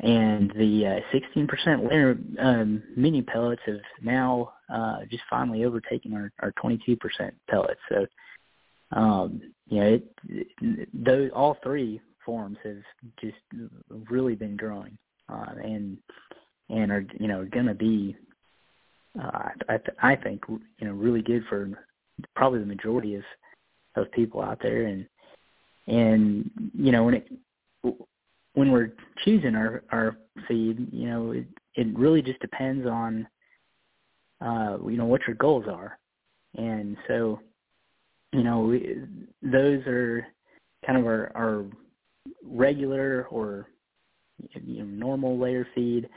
[0.00, 6.30] And the uh, 16% layer um, mini pellets have now uh, just finally overtaken our,
[6.40, 6.98] our 22%
[7.48, 7.80] pellets.
[7.88, 8.06] So,
[8.92, 12.82] um, you know, it, those all three forms have
[13.20, 13.38] just
[14.10, 15.96] really been growing, uh, and
[16.68, 18.16] and are you know going to be,
[19.18, 21.70] uh, I th- I think you know really good for
[22.34, 23.22] probably the majority of
[23.94, 25.06] of people out there, and
[25.86, 27.28] and you know when it
[28.54, 28.92] when we're
[29.24, 30.16] choosing our our
[30.48, 33.26] feed, you know it it really just depends on
[34.40, 35.98] uh you know what your goals are,
[36.56, 37.40] and so
[38.32, 39.02] you know we,
[39.42, 40.26] those are
[40.86, 41.64] kind of our our
[42.44, 43.66] regular or
[44.64, 46.08] you know, normal layer feed.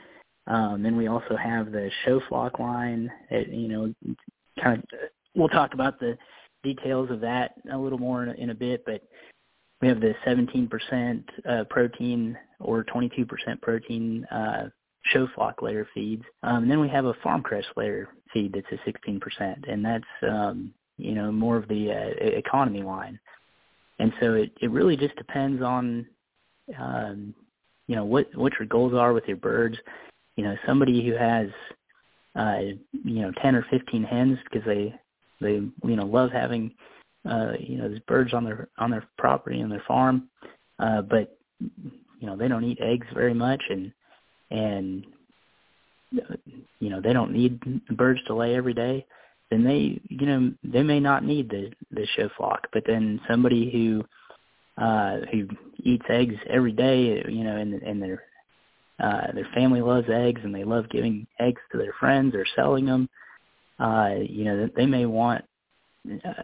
[0.46, 3.10] Um, then we also have the show flock line.
[3.30, 3.94] You know,
[4.62, 4.98] kind of
[5.34, 6.16] we'll talk about the
[6.62, 9.02] details of that a little more in, in a bit, but
[9.80, 13.26] we have the 17% uh, protein or 22%
[13.62, 14.68] protein uh,
[15.06, 16.24] show flock layer feeds.
[16.42, 20.04] Um, and then we have a farm crest layer feed that's a 16%, and that's
[20.22, 23.18] um, you know more of the uh, economy line.
[23.98, 26.06] And so it, it really just depends on
[26.78, 27.34] um,
[27.86, 29.76] you know what what your goals are with your birds.
[30.36, 31.48] You know, somebody who has
[32.36, 32.60] uh,
[32.92, 34.94] you know ten or fifteen hens because they
[35.40, 36.72] they you know love having
[37.28, 40.28] uh, you know these birds on their on their property and their farm,
[40.78, 43.92] uh, but you know they don't eat eggs very much and
[44.50, 45.06] and
[46.80, 47.60] you know they don't need
[47.96, 49.06] birds to lay every day
[49.50, 53.70] then they you know they may not need the the show flock but then somebody
[53.70, 54.04] who
[54.82, 55.48] uh who
[55.82, 58.22] eats eggs every day you know and and their
[59.02, 62.86] uh their family loves eggs and they love giving eggs to their friends or selling
[62.86, 63.08] them
[63.78, 65.44] uh you know they may want
[66.24, 66.42] uh,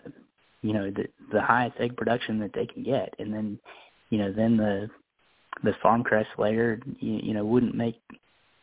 [0.66, 3.58] you know the the highest egg production that they can get and then
[4.10, 4.88] you know then the
[5.64, 8.00] the farm crest layer you, you know wouldn't make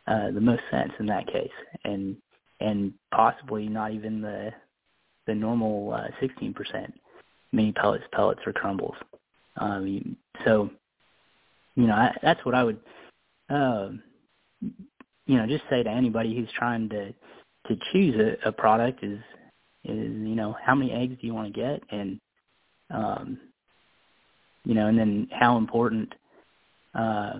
[0.06, 2.16] uh the most sense in that case and
[2.60, 4.52] and possibly not even the
[5.26, 6.92] the normal uh, 16%
[7.52, 8.96] mini pellets, pellets or crumbles.
[9.56, 10.70] Um, so,
[11.76, 12.80] you know, I, that's what I would,
[13.48, 13.90] uh,
[15.26, 17.14] you know, just say to anybody who's trying to
[17.68, 19.18] to choose a, a product is
[19.84, 22.20] is you know how many eggs do you want to get and
[22.90, 23.38] um,
[24.64, 26.12] you know, and then how important
[26.94, 27.34] uh,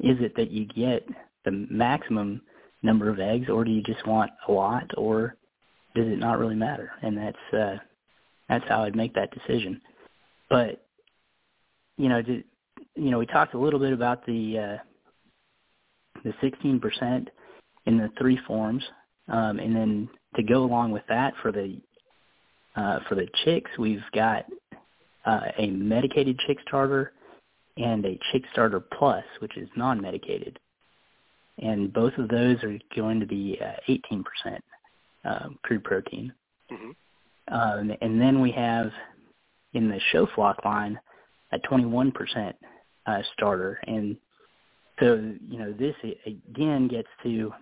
[0.00, 1.06] is it that you get
[1.44, 2.42] the maximum
[2.82, 5.36] number of eggs, or do you just want a lot, or
[5.94, 6.92] does it not really matter?
[7.02, 7.76] And that's uh,
[8.48, 9.80] that's how I'd make that decision.
[10.48, 10.84] But
[11.98, 12.42] you know, to,
[12.96, 17.26] you know, we talked a little bit about the uh, the 16%
[17.86, 18.82] in the three forms,
[19.28, 21.78] um, and then to go along with that for the
[22.74, 24.46] uh, for the chicks, we've got
[25.26, 27.12] uh, a medicated chick starter
[27.76, 30.58] and a chick starter plus, which is non-medicated
[31.58, 34.24] and both of those are going to be uh, 18%
[35.24, 36.32] um, crude protein.
[36.70, 37.54] Mm-hmm.
[37.54, 38.90] Um, and then we have
[39.74, 40.98] in the show flock line
[41.52, 42.52] a 21%
[43.06, 44.16] uh, starter, and
[45.00, 45.14] so
[45.48, 47.52] you know this again gets to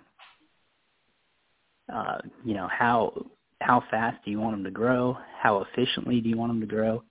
[1.93, 3.27] uh, you know how
[3.61, 5.17] how fast do you want them to grow?
[5.39, 7.03] How efficiently do you want them to grow?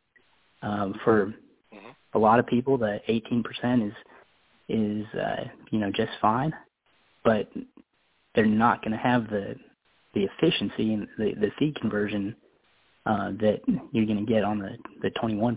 [0.61, 1.27] Um, for
[1.73, 1.89] mm-hmm.
[2.13, 3.93] a lot of people, the 18% is
[4.67, 6.53] is uh, you know just fine
[7.23, 7.49] but
[8.35, 9.55] they're not going to have the
[10.13, 12.35] the efficiency and the, the feed conversion
[13.05, 13.59] uh, that
[13.91, 15.55] you're going to get on the, the 21%.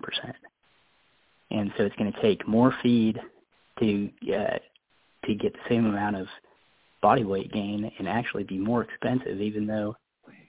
[1.51, 3.19] And so it's going to take more feed
[3.81, 4.59] to uh,
[5.25, 6.27] to get the same amount of
[7.03, 9.95] body weight gain and actually be more expensive, even though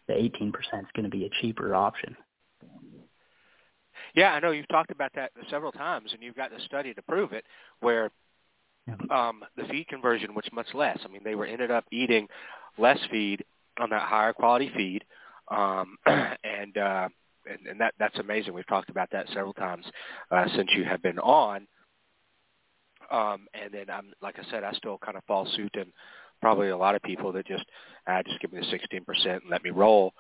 [0.07, 2.15] the 18% is going to be a cheaper option.
[4.15, 7.01] Yeah, I know you've talked about that several times, and you've got the study to
[7.01, 7.45] prove it,
[7.79, 8.11] where
[9.09, 10.99] um, the feed conversion was much less.
[11.03, 12.27] I mean, they were ended up eating
[12.77, 13.43] less feed
[13.79, 15.03] on that higher quality feed,
[15.49, 17.09] um, and, uh,
[17.49, 18.53] and and that that's amazing.
[18.53, 19.85] We've talked about that several times
[20.31, 21.67] uh, since you have been on.
[23.11, 25.91] Um, and then, I'm like I said, I still kind of fall suit and
[26.43, 27.63] probably a lot of people that just
[28.06, 30.12] uh, just give me the 16% and let me roll.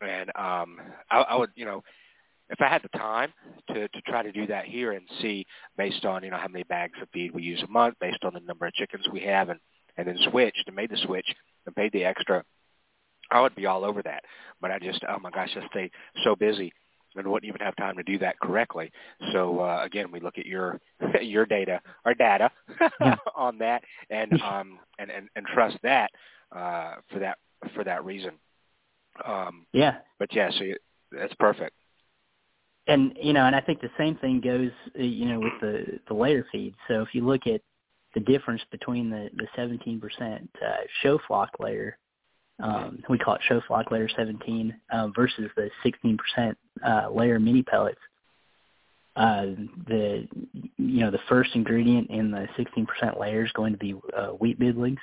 [0.00, 0.78] And um,
[1.10, 1.82] I, I would, you know,
[2.48, 3.32] if I had the time
[3.68, 5.44] to, to try to do that here and see
[5.76, 8.34] based on, you know, how many bags of feed we use a month, based on
[8.34, 9.58] the number of chickens we have and,
[9.96, 11.26] and then switched and made the switch
[11.66, 12.44] and paid the extra,
[13.32, 14.22] I would be all over that.
[14.60, 15.90] But I just, oh my gosh, I stay
[16.22, 16.72] so busy
[17.16, 18.90] and wouldn't even have time to do that correctly.
[19.32, 20.80] So uh, again, we look at your
[21.20, 22.50] your data, our data
[23.36, 26.10] on that, and um, and, and and trust that
[26.54, 27.38] uh, for that
[27.74, 28.32] for that reason.
[29.24, 30.76] Um, Yeah, but yeah, so you,
[31.12, 31.74] that's perfect.
[32.86, 35.98] and you know, and I think the same thing goes, uh, you know, with the
[36.08, 36.74] the layer feed.
[36.88, 37.60] So if you look at
[38.14, 40.68] the difference between the the 17% uh,
[41.02, 41.96] show flock layer,
[42.62, 46.54] um, we call it show flock layer 17, um, versus the 16%
[46.86, 47.98] uh, layer mini pellets.
[49.16, 49.46] Uh,
[49.86, 50.26] the
[50.76, 54.58] you know the first ingredient in the 16% layer is going to be uh, wheat
[54.58, 54.98] middlings,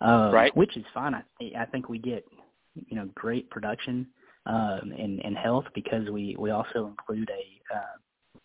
[0.00, 0.56] uh, Right.
[0.56, 1.14] Which is fine.
[1.14, 1.24] I,
[1.58, 2.24] I think we get
[2.88, 4.06] you know great production
[4.46, 8.38] um, and, and health because we, we also include a uh,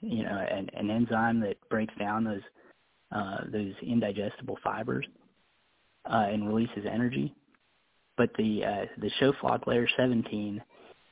[0.00, 2.42] you know an, an enzyme that breaks down those
[3.12, 5.06] uh, those indigestible fibers
[6.04, 7.34] uh, and releases energy.
[8.16, 10.62] But the uh, the show flock layer 17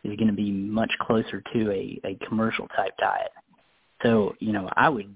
[0.04, 3.32] is going to be much closer to a, a commercial type diet.
[4.02, 5.14] So you know I would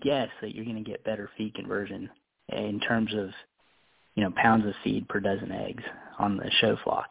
[0.00, 2.10] guess that you're going to get better feed conversion
[2.48, 3.30] in terms of
[4.14, 5.84] you know pounds of feed per dozen eggs
[6.18, 7.06] on the show flock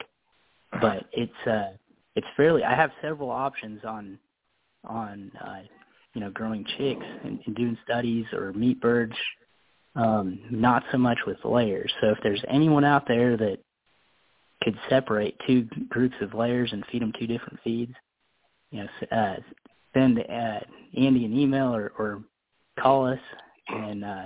[0.81, 1.71] but it's uh
[2.15, 4.19] it's fairly I have several options on
[4.85, 5.62] on uh
[6.13, 9.15] you know growing chicks and, and doing studies or meat birds
[9.99, 13.57] um not so much with layers so if there's anyone out there that
[14.63, 17.93] could separate two groups of layers and feed them two different feeds
[18.71, 19.35] you know uh
[19.93, 20.59] send uh
[20.97, 22.23] Andy an email or or
[22.79, 23.19] call us
[23.67, 24.25] and uh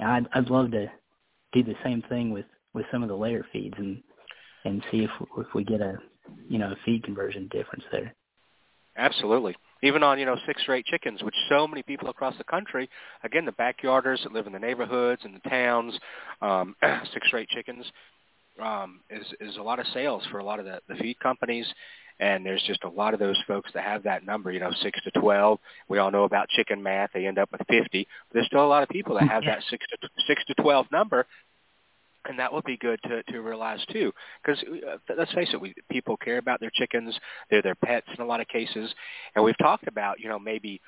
[0.00, 0.90] I'd I'd love to
[1.52, 4.02] do the same thing with with some of the layer feeds and
[4.64, 5.98] and see if if we get a
[6.48, 8.14] you know a feed conversion difference there.
[8.96, 9.56] Absolutely.
[9.84, 12.88] Even on, you know, six or eight chickens, which so many people across the country,
[13.22, 15.92] again, the backyarders that live in the neighborhoods and the towns,
[16.40, 16.74] um,
[17.12, 17.84] six or eight chickens
[18.62, 21.66] um, is is a lot of sales for a lot of the, the feed companies.
[22.20, 25.00] And there's just a lot of those folks that have that number, you know, six
[25.02, 25.58] to twelve.
[25.88, 28.06] We all know about chicken math; they end up with fifty.
[28.28, 29.56] But there's still a lot of people that have Yeah.
[29.56, 31.26] that six to six to twelve number,
[32.26, 34.12] and that would be good to to realize too.
[34.42, 37.14] Because uh, let's face it, we people care about their chickens;
[37.50, 38.92] they're their pets in a lot of cases.
[39.34, 40.80] And we've talked about, you know, maybe.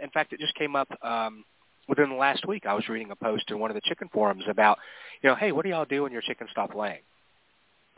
[0.00, 1.44] In fact, it just came up um,
[1.88, 2.66] within the last week.
[2.66, 4.78] I was reading a post in one of the chicken forums about,
[5.22, 7.02] you know, hey, what do y'all do when your chickens stop laying?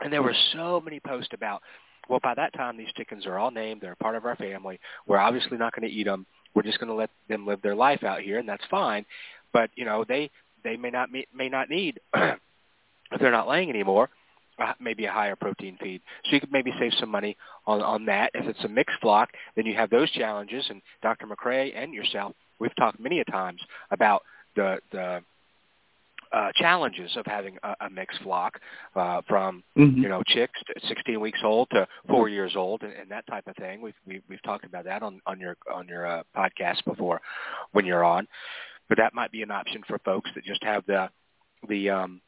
[0.01, 1.63] And there were so many posts about,
[2.09, 3.81] well, by that time these chickens are all named.
[3.81, 4.79] They're a part of our family.
[5.07, 6.27] We're obviously not going to eat them.
[6.53, 9.05] We're just going to let them live their life out here, and that's fine.
[9.51, 10.29] But you know, they
[10.63, 11.99] they may not may not need
[13.13, 14.09] if they're not laying anymore,
[14.59, 16.01] uh, maybe a higher protein feed.
[16.25, 18.31] So you could maybe save some money on on that.
[18.33, 20.65] If it's a mixed flock, then you have those challenges.
[20.69, 21.25] And Dr.
[21.27, 24.23] McCrea and yourself, we've talked many a times about
[24.55, 25.23] the the
[26.31, 28.59] uh, challenges of having a, a mixed flock
[28.95, 30.01] uh, from Mm-hmm.
[30.01, 33.47] you know chicks to 16 weeks old to four years old and, and that type
[33.47, 33.81] of thing.
[33.81, 37.21] We've we've, we've talked about that on on your on your uh, podcast before
[37.71, 38.27] when you're on,
[38.89, 41.09] but that might be an option for folks that just have the
[41.69, 42.21] the um,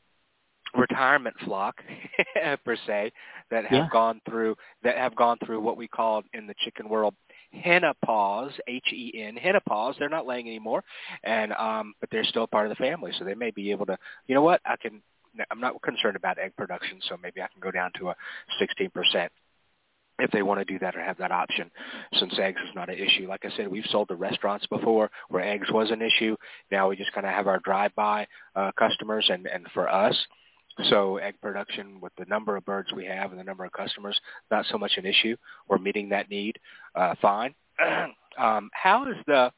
[0.78, 1.76] retirement flock
[2.66, 3.12] per se
[3.52, 3.90] that have Yeah.
[3.92, 7.14] gone through that have gone through what we call in the chicken world
[7.52, 9.96] henopause, H-E-N, henopause.
[9.98, 10.84] They're not laying anymore,
[11.24, 13.98] and um, but they're still part of the family, so they may be able to.
[14.28, 14.62] You know what?
[14.66, 15.02] I can.
[15.52, 18.16] I'm not concerned about egg production, so maybe I can go down to a
[18.62, 19.28] 16%
[20.20, 21.70] if they want to do that or have that option,
[22.14, 23.28] since eggs is not an issue.
[23.28, 26.38] Like I said, we've sold to restaurants before where eggs was an issue.
[26.72, 30.16] Now we just kind of have our drive-by uh, customers, and and for us,
[30.90, 34.20] so egg production with the number of birds we have and the number of customers,
[34.52, 35.36] not so much an issue.
[35.68, 36.58] We're meeting that need
[36.96, 37.56] uh, fine.
[38.38, 39.52] um, how is the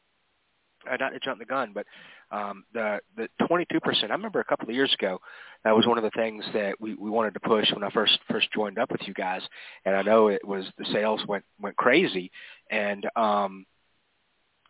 [0.89, 1.85] uh, not to jump the gun, but
[2.31, 3.63] um, the the 22%.
[4.03, 5.19] I remember a couple of years ago
[5.63, 8.19] that was one of the things that we, we wanted to push when I first
[8.29, 9.41] first joined up with you guys,
[9.85, 12.31] and I know it was the sales went went crazy.
[12.69, 13.65] And um,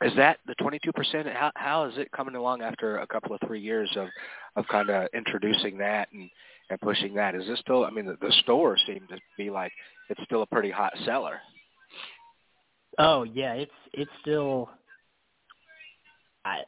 [0.03, 1.33] is that the 22%?
[1.33, 4.07] How how is it coming along after a couple of three years of
[4.55, 6.29] of kind of introducing that and
[6.69, 7.35] and pushing that?
[7.35, 7.83] Is this still?
[7.83, 9.71] I mean, the, the store seemed to be like
[10.09, 11.39] it's still a pretty hot seller.
[12.99, 14.69] Oh yeah, it's it's still.
[16.45, 16.59] I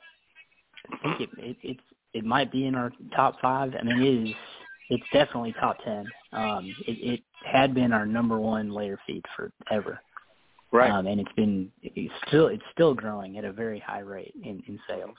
[1.03, 3.73] think it, it it's it might be in our top five.
[3.79, 4.35] I mean, it is.
[4.89, 6.05] It's definitely top ten.
[6.33, 10.01] Um, it, it had been our number one layer feed forever.
[10.71, 10.91] Right.
[10.91, 14.61] Um, and it's been it's still it's still growing at a very high rate in,
[14.67, 15.15] in sales.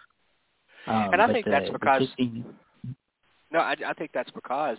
[0.87, 2.45] Um, And I think the- that's because- 16
[3.51, 4.79] No, I, I think that's because,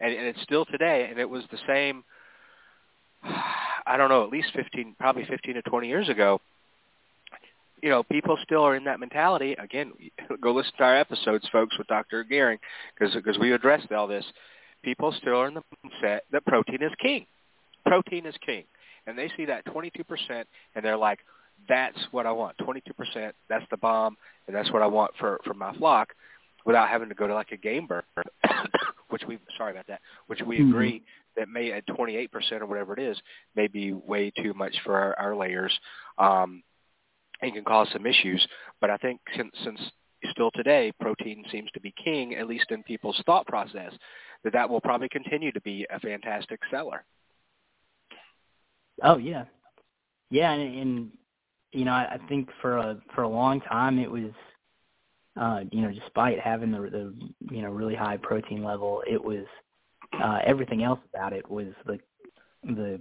[0.00, 2.04] and, and it's still today, and it was the same.
[3.24, 6.40] I don't know, at least fifteen, probably fifteen to twenty years ago.
[7.82, 9.54] You know, people still are in that mentality.
[9.58, 9.92] Again,
[10.40, 12.24] go listen to our episodes, folks, with Dr.
[12.24, 12.58] Gehring,
[12.98, 14.24] because because we addressed all this.
[14.82, 17.26] People still are in the mindset that protein is king.
[17.86, 18.64] Protein is king,
[19.06, 20.44] and they see that 22%,
[20.74, 21.20] and they're like,
[21.68, 22.56] "That's what I want.
[22.58, 23.32] 22%.
[23.48, 26.14] That's the bomb, and that's what I want for for my flock,"
[26.64, 28.04] without having to go to like a game bird,
[29.10, 30.68] which we sorry about that, which we Mhm.
[30.70, 31.02] agree
[31.36, 33.20] that may at 28% or whatever it is
[33.54, 35.76] may be way too much for our, our layers
[36.18, 36.62] um,
[37.40, 38.46] and can cause some issues.
[38.80, 39.80] But I think since, since
[40.30, 43.92] still today protein seems to be king, at least in people's thought process,
[44.44, 47.04] that that will probably continue to be a fantastic seller.
[49.02, 49.44] Oh yeah,
[50.30, 51.10] yeah, and, and
[51.72, 54.30] you know I, I think for a for a long time it was,
[55.40, 57.14] uh, you know, despite having the the
[57.54, 59.44] you know really high protein level, it was
[60.22, 61.98] uh, everything else about it was the
[62.64, 63.00] the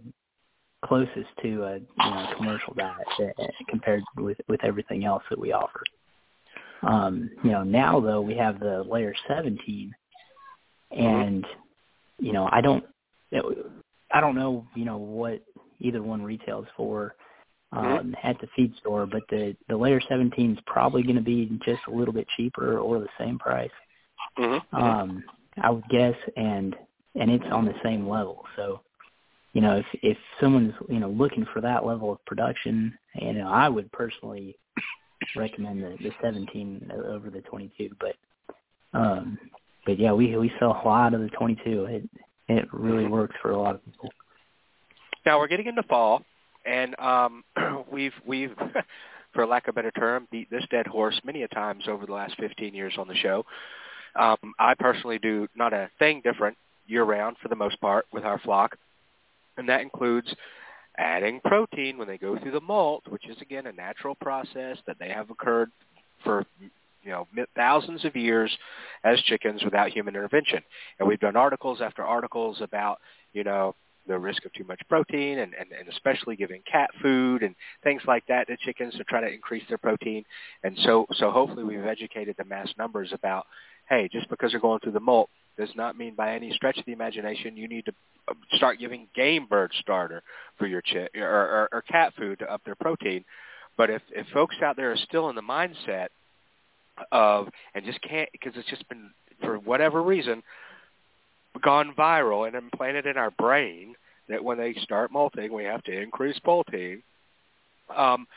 [0.85, 3.07] closest to a you know commercial diet
[3.39, 5.83] uh, compared with with everything else that we offer.
[6.83, 9.93] Um, you know, now though we have the layer 17,
[10.91, 11.45] and
[12.19, 12.83] you know I don't
[14.13, 15.41] I don't know you know what
[15.81, 17.15] either one retails for
[17.73, 21.57] um, at the feed store, but the the layer 17 is probably going to be
[21.63, 23.71] just a little bit cheaper or the same price.
[24.37, 24.75] Mm-hmm.
[24.75, 25.23] Um,
[25.61, 26.75] I would guess, and
[27.15, 28.45] and it's on the same level.
[28.55, 28.81] So,
[29.53, 33.49] you know, if if someone's you know looking for that level of production, you know,
[33.49, 34.57] I would personally
[35.35, 37.95] recommend the the 17 over the 22.
[37.99, 38.15] But
[38.93, 39.37] um,
[39.85, 41.85] but yeah, we we sell a lot of the 22.
[41.85, 42.09] It
[42.47, 44.09] it really works for a lot of people.
[45.25, 46.23] Now we're getting into fall,
[46.65, 47.43] and um,
[47.91, 48.55] we've we've,
[49.33, 52.13] for lack of a better term, beat this dead horse many a times over the
[52.13, 53.45] last 15 years on the show.
[54.19, 56.57] Um, I personally do not a thing different
[56.87, 58.77] year round for the most part with our flock,
[59.57, 60.33] and that includes
[60.97, 64.97] adding protein when they go through the molt, which is again a natural process that
[64.99, 65.71] they have occurred
[66.23, 68.55] for you know thousands of years
[69.03, 70.61] as chickens without human intervention.
[70.99, 72.99] And we've done articles after articles about
[73.33, 73.75] you know
[74.07, 78.01] the risk of too much protein and, and, and especially giving cat food and things
[78.07, 80.25] like that to chickens to try to increase their protein.
[80.63, 83.45] And so so hopefully we've educated the mass numbers about
[83.89, 86.85] hey, just because they're going through the molt does not mean by any stretch of
[86.85, 87.93] the imagination you need to
[88.29, 90.23] uh, start giving game bird starter
[90.57, 93.23] for your chick or, or, or cat food to up their protein.
[93.77, 96.07] But if, if folks out there are still in the mindset
[97.11, 100.43] of and just can't because it's just been for whatever reason
[101.61, 103.95] gone viral and implanted in our brain
[104.29, 107.03] that when they start molting we have to increase protein.
[107.95, 108.27] Um,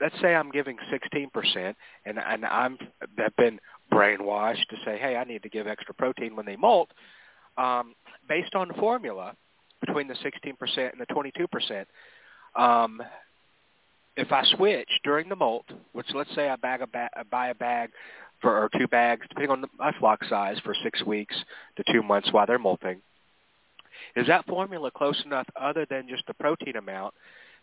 [0.00, 1.74] let's say I'm giving 16%
[2.06, 2.78] and and I'm
[3.18, 3.60] have been
[3.92, 6.90] brainwashed to say, hey, I need to give extra protein when they molt.
[7.56, 7.94] Um,
[8.28, 9.34] based on the formula
[9.80, 11.84] between the 16% and the 22%,
[12.60, 13.02] um,
[14.16, 17.54] if I switch during the molt, which let's say I bag a ba- buy a
[17.54, 17.90] bag
[18.44, 21.34] for or two bags, depending on the, my flock size, for six weeks
[21.76, 23.00] to two months while they're molting,
[24.14, 27.14] is that formula close enough, other than just the protein amount,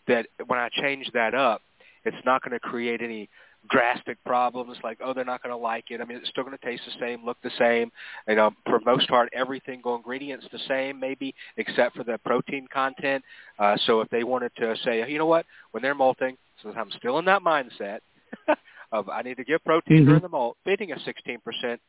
[0.08, 1.62] that when I change that up,
[2.04, 3.30] it's not going to create any
[3.70, 6.02] drastic problems like oh they're not going to like it.
[6.02, 7.92] I mean it's still going to taste the same look the same.
[8.28, 12.68] You know for most part every single ingredient's the same maybe except for the protein
[12.74, 13.24] content.
[13.60, 16.92] Uh so if they wanted to say you know what when they're molting since i'm
[16.98, 18.00] still in that mindset
[18.92, 20.06] of i need to give protein Mhm.
[20.06, 21.80] during the molt feeding a 16%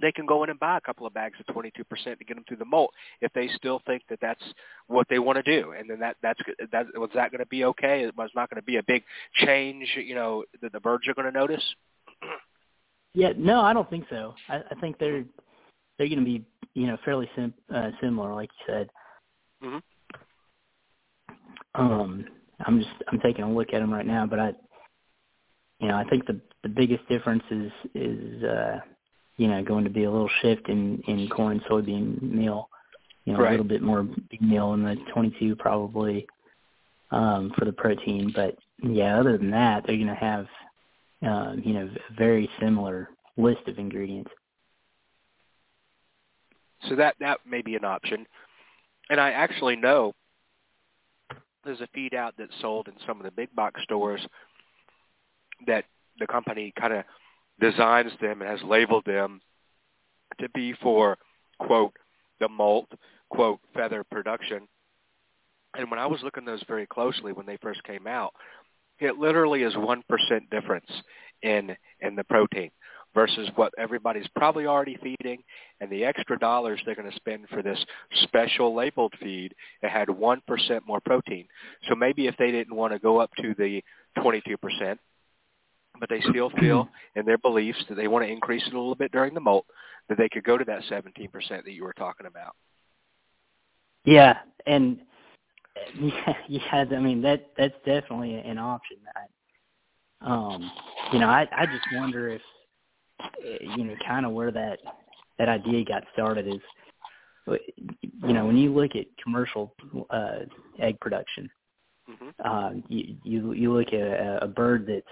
[0.00, 1.74] they can go in and buy a couple of bags of 22%
[2.18, 4.42] to get them through the molt if they still think that that's
[4.86, 5.72] what they want to do.
[5.72, 6.40] And then that that's
[6.72, 8.02] that was that going to be okay?
[8.04, 9.04] It was not going to be a big
[9.34, 11.62] change, you know, that the birds are going to notice.
[13.14, 14.34] Yeah, no, I don't think so.
[14.48, 15.24] I, I think they're
[15.98, 18.90] they're going to be you know fairly sim- uh, similar, like you said.
[19.60, 19.78] hmm
[21.74, 22.24] Um,
[22.66, 24.54] I'm just I'm taking a look at them right now, but I,
[25.82, 28.78] you know, I think the the biggest difference is is uh,
[29.36, 32.68] you know going to be a little shift in in corn soybean meal.
[33.24, 33.48] You know, Right.
[33.48, 36.26] a little bit more big meal in the 22 probably
[37.12, 40.46] um, for the protein, but yeah, other than that, they're going to have
[41.22, 44.30] um, you know a very similar list of ingredients.
[46.88, 48.26] So that that may be an option.
[49.10, 50.14] And I actually know
[51.64, 54.20] there's a feed out that's sold in some of the big box stores
[55.66, 55.84] that
[56.18, 57.04] the company kind of
[57.60, 59.40] designs them and has labeled them
[60.40, 61.18] to be for
[61.58, 61.94] quote
[62.40, 62.88] the molt
[63.30, 64.66] quote feather production.
[65.76, 68.32] And when I was looking those very closely when they first came out,
[68.98, 70.90] it literally is one percent difference
[71.42, 72.70] in in the protein
[73.14, 75.42] versus what everybody's probably already feeding
[75.80, 77.78] and the extra dollars they're going to spend for this
[78.22, 80.40] special labeled feed that had 1%
[80.86, 81.46] more protein.
[81.88, 83.82] So maybe if they didn't want to go up to the
[84.18, 84.96] 22%,
[86.02, 88.96] but they still feel in their beliefs that they want to increase it a little
[88.96, 89.64] bit during the molt,
[90.08, 92.56] that they could go to that 17% that you were talking about.
[94.04, 94.98] Yeah, and
[96.00, 98.96] yeah, yeah, I mean that that's definitely an option.
[100.20, 100.72] I, um,
[101.12, 102.42] you know, I I just wonder if
[103.76, 104.80] you know kind of where that
[105.38, 107.58] that idea got started is
[108.26, 109.74] you know when you look at commercial
[110.10, 110.40] uh
[110.78, 111.50] egg production
[112.08, 112.28] mm-hmm.
[112.44, 115.06] uh you you you look at a, a bird that's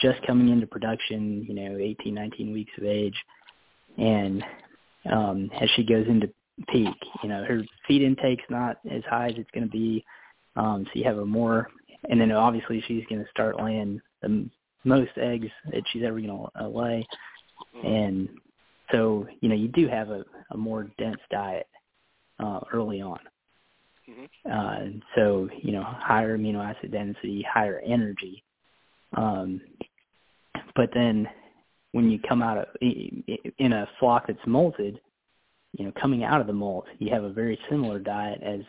[0.00, 3.16] just coming into production you know 18 19 weeks of age
[3.98, 4.44] and
[5.10, 6.28] um as she goes into
[6.68, 10.04] peak you know her feed intake's not as high as it's going to be
[10.56, 11.68] um so you have a more
[12.08, 14.48] and then obviously she's going to start laying the
[14.84, 17.06] most eggs that she's ever going to lay
[17.76, 17.86] mm-hmm.
[17.86, 18.28] and
[18.92, 21.66] so you know you do have a, a more dense diet
[22.38, 23.18] uh, early on.
[24.08, 24.50] Mm-hmm.
[24.50, 28.44] Uh, so you know higher amino acid density, higher energy.
[29.16, 29.60] Um,
[30.76, 31.26] but then
[31.92, 34.98] when you come out of in a flock that's molted,
[35.72, 38.60] you know coming out of the molt, you have a very similar diet as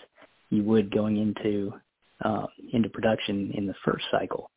[0.49, 1.73] you would going into
[2.23, 4.49] uh, into production in the first cycle,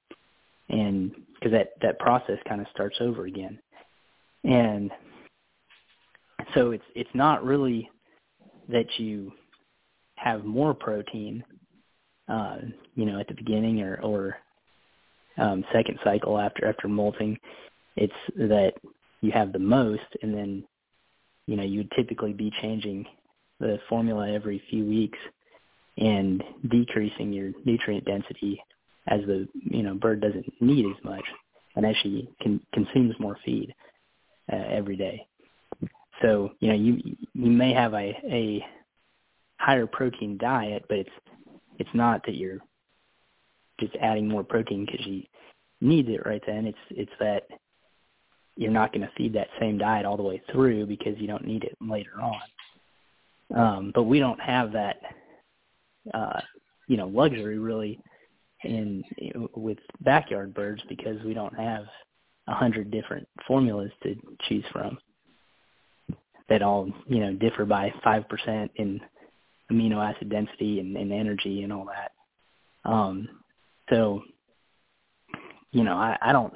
[0.68, 3.58] and because that that process kind of starts over again,
[4.44, 4.90] and
[6.54, 7.90] so it's it's not really
[8.68, 9.32] that you
[10.14, 11.42] have more protein,
[12.28, 12.58] uh,
[12.94, 14.36] you know, at the beginning or or
[15.38, 17.38] um, second cycle after after molting.
[17.96, 18.72] It's that
[19.20, 20.64] you have the most, and then
[21.46, 23.06] you know you would typically be changing
[23.60, 25.18] the formula every few weeks
[25.98, 28.62] and decreasing your nutrient density
[29.08, 31.24] as the you know bird doesn't need as much
[31.76, 33.74] and she con- consumes more feed
[34.52, 35.26] uh, every day.
[36.22, 38.64] So you know you you may have a a
[39.58, 41.10] higher protein diet, but it's
[41.78, 42.58] it's not that you're
[43.80, 45.22] just adding more protein because you
[45.80, 46.66] need it right then.
[46.66, 47.48] It's it's that
[48.56, 51.46] you're not going to feed that same diet all the way through because you don't
[51.46, 53.58] need it later on.
[53.58, 54.96] Um, but we don't have that,
[56.12, 56.40] uh,
[56.86, 57.98] you know, luxury really
[58.62, 59.02] in
[59.56, 61.84] with backyard birds because we don't have
[62.46, 64.14] a hundred different formulas to
[64.48, 64.98] choose from
[66.50, 69.00] that all you know differ by five percent in
[69.72, 72.90] amino acid density and, and energy and all that.
[72.90, 73.39] Um,
[73.90, 74.22] so,
[75.72, 76.52] you know, I, I don't,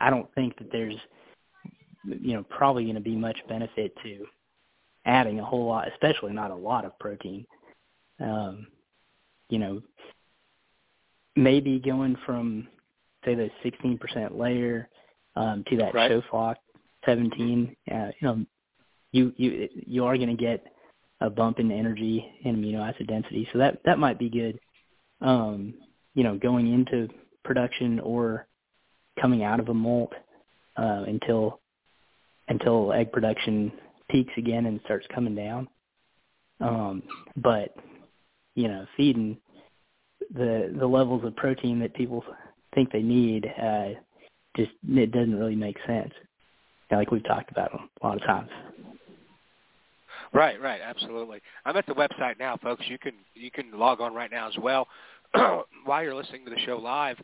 [0.00, 0.96] I don't think that there's,
[2.04, 4.26] you know, probably going to be much benefit to
[5.04, 7.46] adding a whole lot, especially not a lot of protein.
[8.20, 8.68] Um,
[9.48, 9.82] you know,
[11.36, 12.68] maybe going from
[13.24, 14.88] say the 16% layer
[15.34, 16.08] um, to that right.
[16.10, 16.56] show flock
[17.04, 17.76] 17.
[17.90, 18.46] Uh, you know,
[19.12, 20.66] you you you are going to get
[21.20, 24.58] a bump in energy and amino acid density, so that that might be good.
[25.20, 25.74] Um,
[26.14, 27.08] you know, going into
[27.44, 28.46] production or
[29.20, 30.12] coming out of a molt
[30.76, 31.60] uh, until
[32.48, 33.72] until egg production
[34.10, 35.68] peaks again and starts coming down.
[36.60, 37.02] Um,
[37.36, 37.74] but
[38.54, 39.38] you know, feeding
[40.34, 42.24] the the levels of protein that people
[42.74, 43.88] think they need uh,
[44.56, 46.12] just it doesn't really make sense
[46.90, 48.50] like we've talked about a lot of times.
[50.36, 51.40] Right, right, absolutely.
[51.64, 52.84] I'm at the website now, folks.
[52.88, 54.86] You can you can log on right now as well
[55.86, 57.16] while you're listening to the show live,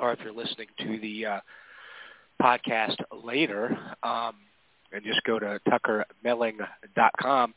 [0.00, 1.40] or if you're listening to the uh,
[2.42, 4.34] podcast later, um,
[4.92, 7.54] and just go to tuckermilling.com,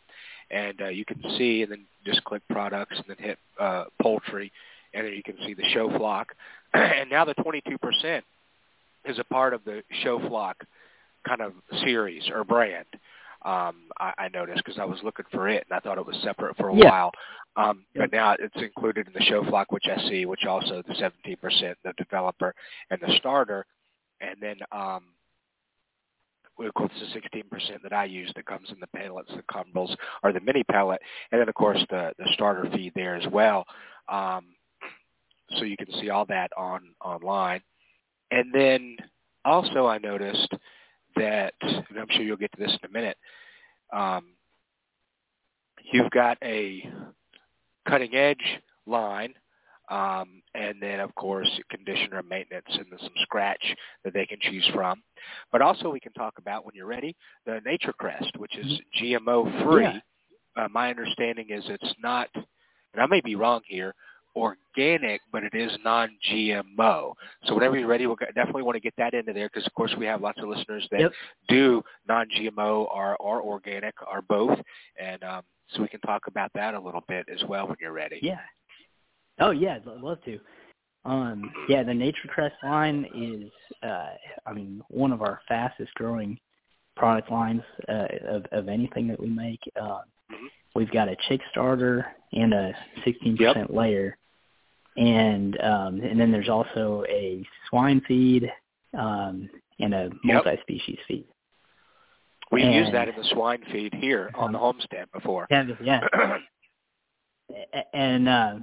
[0.52, 4.52] and uh, you can see, and then just click products, and then hit uh, poultry,
[4.94, 6.36] and then you can see the show flock.
[6.76, 8.22] and now the 22%
[9.06, 10.64] is a part of the show flock
[11.28, 11.54] kind of
[11.84, 12.86] series or brand.
[13.48, 16.18] Um, I, I noticed because I was looking for it and I thought it was
[16.22, 16.90] separate for a yeah.
[16.90, 17.12] while.
[17.56, 20.94] Um, but now it's included in the show flock, which I see, which also the
[20.94, 22.54] 17%, the developer
[22.92, 23.66] and the starter.
[24.20, 25.06] And then, um,
[26.60, 30.34] of course, the 16% that I use that comes in the pellets, the crumbles, or
[30.34, 31.00] the mini pellet,
[31.32, 33.66] and then of course the the starter feed there as well.
[34.10, 34.46] Um,
[35.58, 37.62] so you can see all that on online.
[38.32, 38.98] And then
[39.46, 40.54] also I noticed
[41.20, 43.18] that, and I'm sure you'll get to this in a minute,
[43.94, 44.26] um,
[45.92, 46.88] you've got a
[47.88, 49.34] cutting edge line,
[49.90, 53.64] um, and then of course conditioner maintenance and then some scratch
[54.04, 55.02] that they can choose from.
[55.52, 57.16] But also we can talk about when you're ready
[57.46, 59.30] the Nature Crest, which is mm-hmm.
[59.30, 59.84] GMO free.
[59.84, 60.00] Yeah.
[60.58, 63.94] Uh, my understanding is it's not, and I may be wrong here,
[64.38, 67.14] organic, but it is non-GMO.
[67.46, 69.94] So whenever you're ready, we'll definitely want to get that into there because, of course,
[69.98, 71.12] we have lots of listeners that yep.
[71.50, 74.58] do non-GMO or, or organic or both,
[75.02, 75.42] and um,
[75.74, 78.20] so we can talk about that a little bit as well when you're ready.
[78.22, 78.40] Yeah.
[79.40, 80.40] Oh yeah, I'd love to.
[81.06, 83.50] Um, yeah, the Nature Crest line is,
[83.88, 84.10] uh,
[84.46, 86.38] I mean, one of our fastest growing
[86.98, 89.62] product lines uh, of, of anything that we make.
[89.82, 90.00] Uh,
[90.76, 92.74] we've got a chick starter and a
[93.06, 93.68] 16% Yep.
[93.70, 94.18] layer,
[94.98, 98.52] and um, and then there's also a swine feed
[98.98, 100.46] um, and a Yep.
[100.46, 101.26] multi-species feed.
[102.52, 105.48] We And- used that in the swine feed here on the Um, homestead before.
[105.52, 106.08] Yeah, yeah.
[107.94, 108.56] And uh,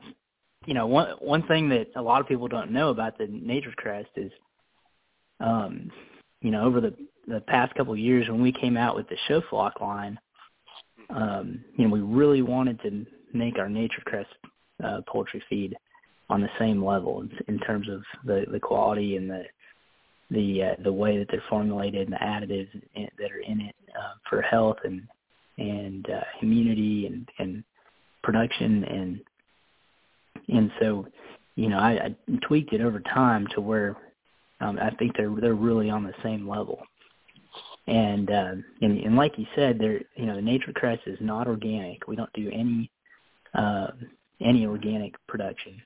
[0.67, 3.75] you know one one thing that a lot of people don't know about the Nature's
[3.77, 4.31] Crest is,
[5.41, 5.91] um,
[6.43, 6.95] you know, over the
[7.27, 10.19] the past couple of years when we came out with the show flock line,
[11.09, 14.29] um, you know, we really wanted to make our Nature's Crest
[14.83, 15.75] uh, poultry feed
[16.31, 19.45] on the same level in, in terms of the the quality and the
[20.31, 23.75] the uh, the way that they're formulated and the additives in, that are in it
[23.97, 25.03] uh, for health and
[25.59, 27.65] and uh, immunity and and
[28.23, 29.21] production and
[30.49, 31.07] and so
[31.57, 32.17] you know I, I
[32.47, 33.97] tweaked it over time to where
[34.61, 36.81] um, I think they're they're really on the same level.
[37.87, 41.47] And uh, and and like you said they're you know the nature crest is not
[41.47, 42.09] organic.
[42.09, 42.91] We don't do any
[43.55, 43.89] uh,
[44.41, 45.81] any organic production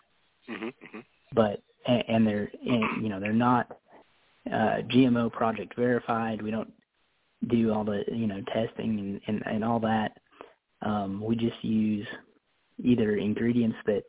[0.48, 1.00] hmm hmm
[1.34, 3.68] but and, and they're and, you know they're not
[4.48, 6.42] uh, GMO project verified.
[6.42, 6.72] We don't
[7.48, 10.12] do all the you know testing and and, and all that.
[10.82, 12.06] Um, we just use
[12.82, 14.02] either ingredients that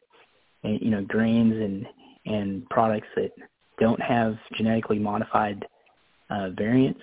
[0.64, 1.88] you know grains and
[2.26, 3.32] and products that
[3.80, 5.66] don't have genetically modified
[6.30, 7.02] uh, variants,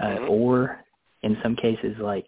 [0.00, 0.30] uh, Mhm.
[0.30, 0.84] or
[1.22, 2.26] in some cases like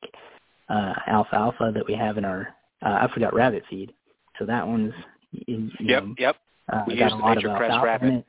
[0.68, 3.92] uh, alfalfa that we have in our uh, I forgot rabbit feed.
[4.38, 4.94] So that one's
[5.32, 6.36] you Yep, know, yep.
[6.72, 8.24] uh, We got use a the lot Crest rabbit.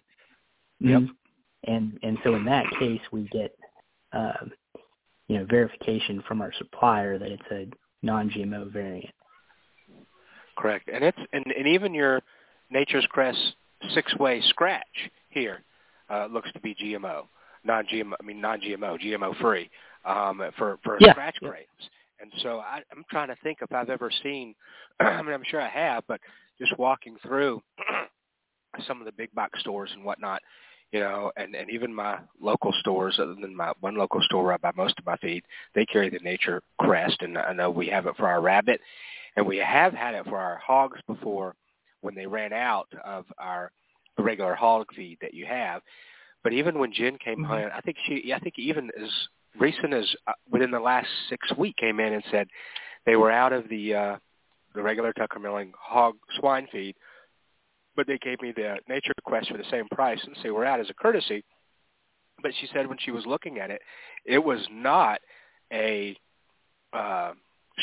[0.79, 1.01] Yep.
[1.01, 1.15] Mhm.
[1.65, 3.55] And and so in that case, we get
[4.11, 4.45] uh,
[5.27, 7.67] you know verification from our supplier that it's a
[8.05, 9.13] non-GMO variant.
[10.57, 10.89] Correct.
[10.91, 12.21] And it's and, and even your
[12.69, 13.55] Nature's Crest
[13.93, 14.83] six-way scratch
[15.29, 15.63] here
[16.09, 17.27] uh, looks to be GMO,
[17.63, 18.13] non-GMO.
[18.19, 19.69] I mean non-GMO, GMO-free
[20.05, 21.49] um, for for Yeah, scratch yeah.
[21.49, 21.89] grapes.
[22.19, 24.55] And so I, I'm trying to think if I've ever seen.
[24.99, 26.21] I mean, I'm sure I have, but
[26.59, 27.61] just walking through
[28.87, 30.41] some of the big box stores and whatnot,
[30.91, 34.53] you know, and and even my local stores, other than my one local store where
[34.53, 35.43] I buy most of my feed,
[35.75, 38.79] they carry the Nature Crest, and I know we have it for our rabbit,
[39.35, 41.55] and we have had it for our hogs before
[42.01, 43.71] when they ran out of our
[44.17, 45.81] regular hog feed that you have.
[46.43, 47.47] But even when Jen came Mhm.
[47.47, 49.09] home, I think she, I think even as
[49.57, 52.47] recent as uh, within the last six week came in and said
[53.05, 54.17] they were out of the uh,
[54.73, 56.95] the regular Tucker Milling hog swine feed,
[57.95, 60.79] but they gave me the Nature Crest for the same price and say we're out
[60.79, 61.43] as a courtesy.
[62.41, 63.81] But she said when she was looking at it,
[64.25, 65.19] it was not
[65.71, 66.17] a
[66.91, 67.33] uh,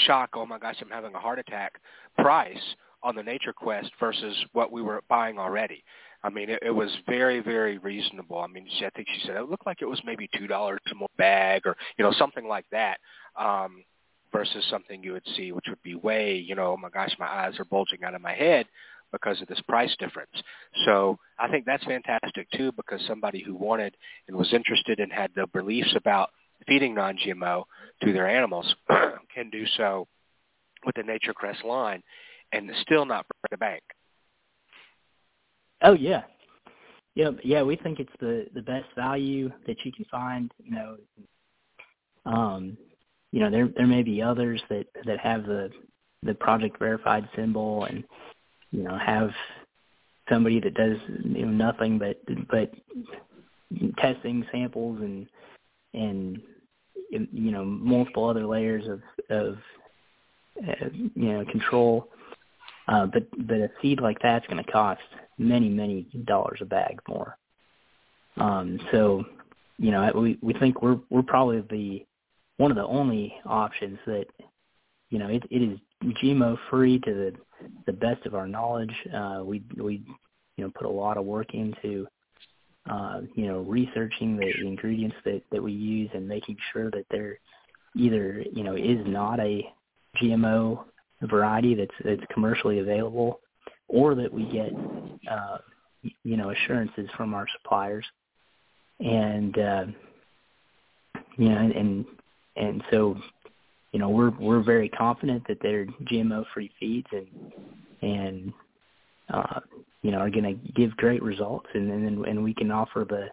[0.06, 0.30] shock.
[0.34, 1.80] Oh my gosh, I'm having a heart attack.
[2.18, 2.58] Price
[3.02, 5.82] on the Nature Crest versus what we were buying already.
[6.22, 8.38] I mean, it, it was very, very reasonable.
[8.38, 10.80] I mean, she, I think she said it looked like it was maybe two dollars
[10.94, 12.98] more bag, or you know, something like that,
[13.38, 13.84] um,
[14.32, 17.26] versus something you would see, which would be way, you know, oh my gosh, my
[17.26, 18.66] eyes are bulging out of my head
[19.12, 20.30] because of this price difference.
[20.84, 23.96] So I think that's fantastic too, because somebody who wanted
[24.28, 26.30] and was interested and had the beliefs about
[26.66, 27.64] feeding non-GMO
[28.02, 28.74] to their animals
[29.34, 30.06] can do so
[30.86, 32.02] with the Nature Crest line
[32.52, 33.82] and still not break the bank.
[35.82, 36.22] Oh yeah,
[37.14, 37.62] yeah, yeah.
[37.62, 40.52] We think it's the the best value that you can find.
[40.62, 40.96] You know,
[42.26, 42.76] um,
[43.32, 45.70] you know there there may be others that that have the
[46.22, 48.04] the project verified symbol and
[48.70, 49.30] you know have
[50.28, 52.20] somebody that does you know nothing but
[52.50, 52.72] but
[53.98, 55.26] testing samples and
[55.94, 56.40] and
[57.10, 59.00] you know multiple other layers of
[59.30, 59.58] of
[60.66, 62.08] uh, you know control
[62.88, 65.00] uh, but but a seed like that's going to cost
[65.38, 67.36] many many dollars a bag more.
[68.36, 69.24] Um, so
[69.78, 72.06] you know we we think we're we're probably the
[72.60, 74.26] one of the only options that
[75.08, 75.78] you know it, it is
[76.22, 77.32] GMO free to the
[77.86, 78.94] the best of our knowledge.
[79.14, 80.04] Uh, we we
[80.56, 82.06] you know put a lot of work into
[82.90, 87.38] uh, you know researching the ingredients that that we use and making sure that they're
[87.96, 89.66] either you know is not a
[90.22, 90.84] GMO
[91.22, 93.40] variety that's that's commercially available,
[93.88, 94.70] or that we get
[95.32, 95.56] uh,
[96.24, 98.04] you know assurances from our suppliers,
[98.98, 99.86] and uh,
[101.38, 102.04] you know and and
[102.90, 103.16] so
[103.92, 107.26] you know we're we're very confident that they're GMO free feeds and
[108.02, 108.52] and
[109.32, 109.60] uh,
[110.02, 113.28] you know are going to give great results, and and and we can offer the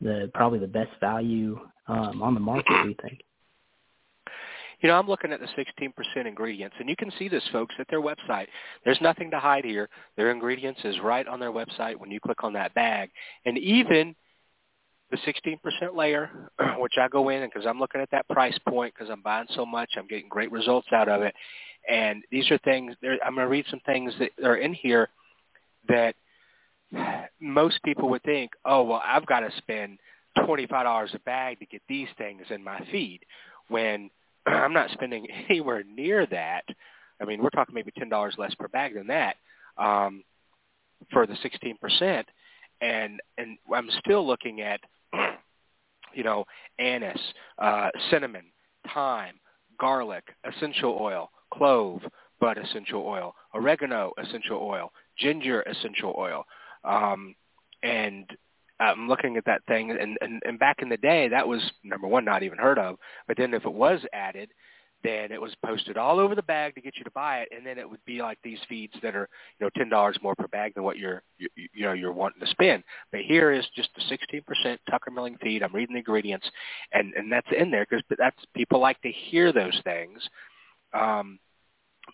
[0.00, 3.20] the probably the best value um, on the market we think.
[4.80, 7.86] You know, I'm looking at the 16% ingredients, and you can see this, folks, at
[7.90, 8.46] their website.
[8.82, 9.90] There's nothing to hide here.
[10.16, 13.10] Their ingredients is right on their website when you click on that bag.
[13.44, 14.14] And even
[15.10, 16.30] the 16% layer,
[16.78, 19.66] which I go in, because I'm looking at that price point, because I'm buying so
[19.66, 21.34] much, I'm getting great results out of it.
[21.88, 22.94] And these are things.
[23.24, 25.08] I'm going to read some things that are in here
[25.88, 26.14] that
[27.40, 29.98] most people would think, oh well, I've got to spend
[30.44, 33.20] twenty five dollars a bag to get these things in my feed.
[33.68, 34.10] When
[34.46, 36.64] I'm not spending anywhere near that.
[37.20, 39.36] I mean, we're talking maybe ten dollars less per bag than that
[39.76, 40.22] um,
[41.12, 42.26] for the sixteen percent,
[42.80, 44.80] and and I'm still looking at,
[46.14, 46.44] you know,
[46.78, 47.20] anise,
[47.58, 48.44] uh, cinnamon,
[48.92, 49.34] thyme,
[49.78, 52.00] garlic, essential oil, clove,
[52.40, 56.44] bud essential oil, oregano essential oil, ginger essential oil,
[56.84, 57.34] um,
[57.82, 58.26] and
[58.80, 62.08] I'm looking at that thing, and, and, and back in the day, that was number
[62.08, 62.96] one, not even heard of.
[63.28, 64.50] But then if it was added,
[65.02, 67.64] then it was posted all over the bag to get you to buy it, and
[67.64, 69.28] then it would be like these feeds that are
[69.58, 72.40] you know ten dollars more per bag than what you're you, you know you're wanting
[72.40, 72.82] to spend.
[73.12, 75.62] But here is just the 16% Tucker Milling feed.
[75.62, 76.46] I'm reading the ingredients,
[76.92, 80.20] and and that's in there because that's people like to hear those things.
[80.92, 81.38] Um,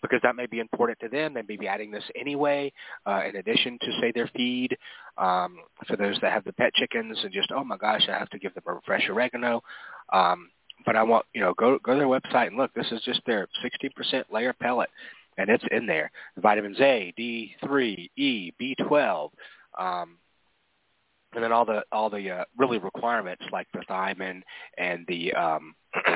[0.01, 1.33] because that may be important to them.
[1.33, 2.71] They may be adding this anyway,
[3.07, 4.77] uh, in addition to say their feed.
[5.17, 5.57] Um,
[5.87, 8.39] for those that have the pet chickens and just oh my gosh, I have to
[8.39, 9.63] give them a fresh oregano.
[10.13, 10.49] Um,
[10.87, 12.73] but I want you know go go to their website and look.
[12.73, 14.89] This is just their 16% layer pellet,
[15.37, 16.09] and it's in there.
[16.37, 19.29] Vitamins A, D3, E, B12.
[19.77, 20.17] Um,
[21.33, 24.41] and then all the all the uh, really requirements like the thiamine
[24.77, 25.75] and the um,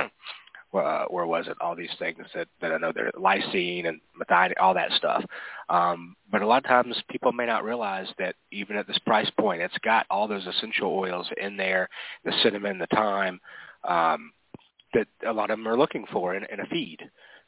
[0.74, 1.58] uh, where was it?
[1.60, 5.22] All these things that, that I know they're lysine and methionine, all that stuff.
[5.68, 9.30] Um, but a lot of times people may not realize that even at this price
[9.38, 11.90] point, it's got all those essential oils in there,
[12.24, 13.42] the cinnamon, the thyme,
[13.84, 14.32] um,
[14.94, 17.00] that a lot of them are looking for in, in a feed.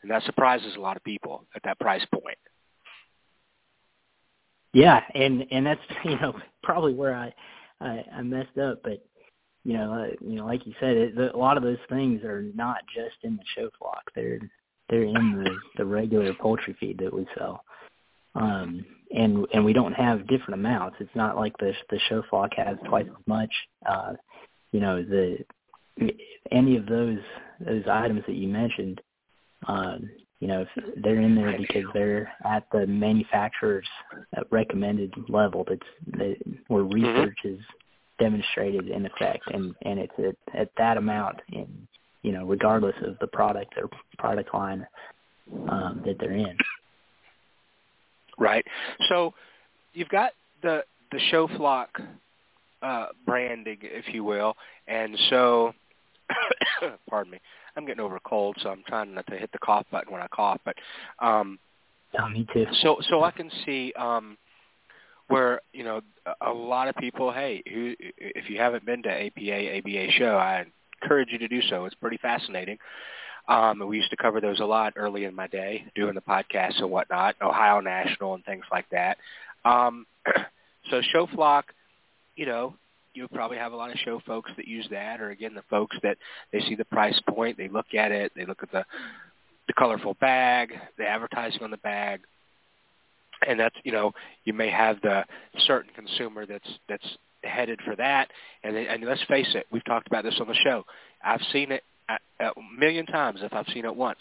[0.02, 2.38] And that surprises a lot of people at that price point.
[4.74, 6.34] Yeah, and and that's you know
[6.64, 7.34] probably where I
[7.80, 9.04] I, I messed up, but
[9.64, 12.24] you know, uh, you know, like you said, it, the, a lot of those things
[12.24, 14.04] are not just in the show flock.
[14.16, 14.39] They're
[14.89, 17.64] they're in the the regular poultry feed that we sell.
[18.36, 20.98] Um, and and we don't have different amounts.
[21.00, 23.52] It's not like the the show flock has twice as much.
[23.86, 24.14] Uh,
[24.72, 25.38] you know, the
[26.52, 27.20] any of those
[27.60, 29.02] those items that you mentioned,
[29.68, 30.66] um, you know,
[31.02, 33.88] they're in there because they're at the manufacturer's
[34.52, 35.66] recommended level.
[35.68, 36.36] That's that,
[36.68, 36.94] where mm-hmm.
[36.94, 37.56] research mm-hmm.
[37.56, 37.60] is
[38.20, 41.88] demonstrated in effect, and and it's at, at that amount, in
[42.24, 44.86] you know, regardless of the product or product line
[45.70, 46.58] um, that they're in.
[48.38, 48.66] Right.
[49.10, 49.34] So
[49.94, 50.32] you've got
[50.62, 52.02] the the show flock
[52.82, 54.56] uh, branding, if you will,
[54.88, 55.74] and so
[57.09, 57.39] pardon me,
[57.76, 60.21] I'm getting over a cold, so I'm trying not to hit the cough button when
[60.21, 60.59] I cough.
[60.65, 60.76] But
[61.19, 61.59] um,
[62.13, 62.65] yeah, me too.
[62.82, 64.38] So so I can see um,
[65.28, 66.01] where you know
[66.41, 67.32] a lot of people.
[67.32, 70.65] Hey, who, if you haven't been to APA ABA show, I
[71.01, 71.86] encourage you to do so.
[71.86, 72.78] It's pretty fascinating.
[73.47, 76.80] Um, we used to cover those a lot early in my day, doing the podcast
[76.80, 79.17] and whatnot, Ohio National and things like that.
[79.65, 80.05] Um,
[80.89, 81.74] so show flock,
[82.38, 82.76] you know,
[83.14, 85.95] you probably have a lot of show folks that use that, or again, the folks
[86.03, 86.18] that
[86.51, 88.86] they see the price point, they look at it, they look at the
[89.68, 92.20] the colorful bag, the advertising on the bag,
[93.47, 94.14] and that's you know
[94.45, 95.24] you may have the
[95.66, 98.30] certain consumer that's that's headed for that.
[98.64, 100.86] And and let's face it we've talked about this on the show.
[101.24, 104.20] I've seen it a, a million times if i've seen it once.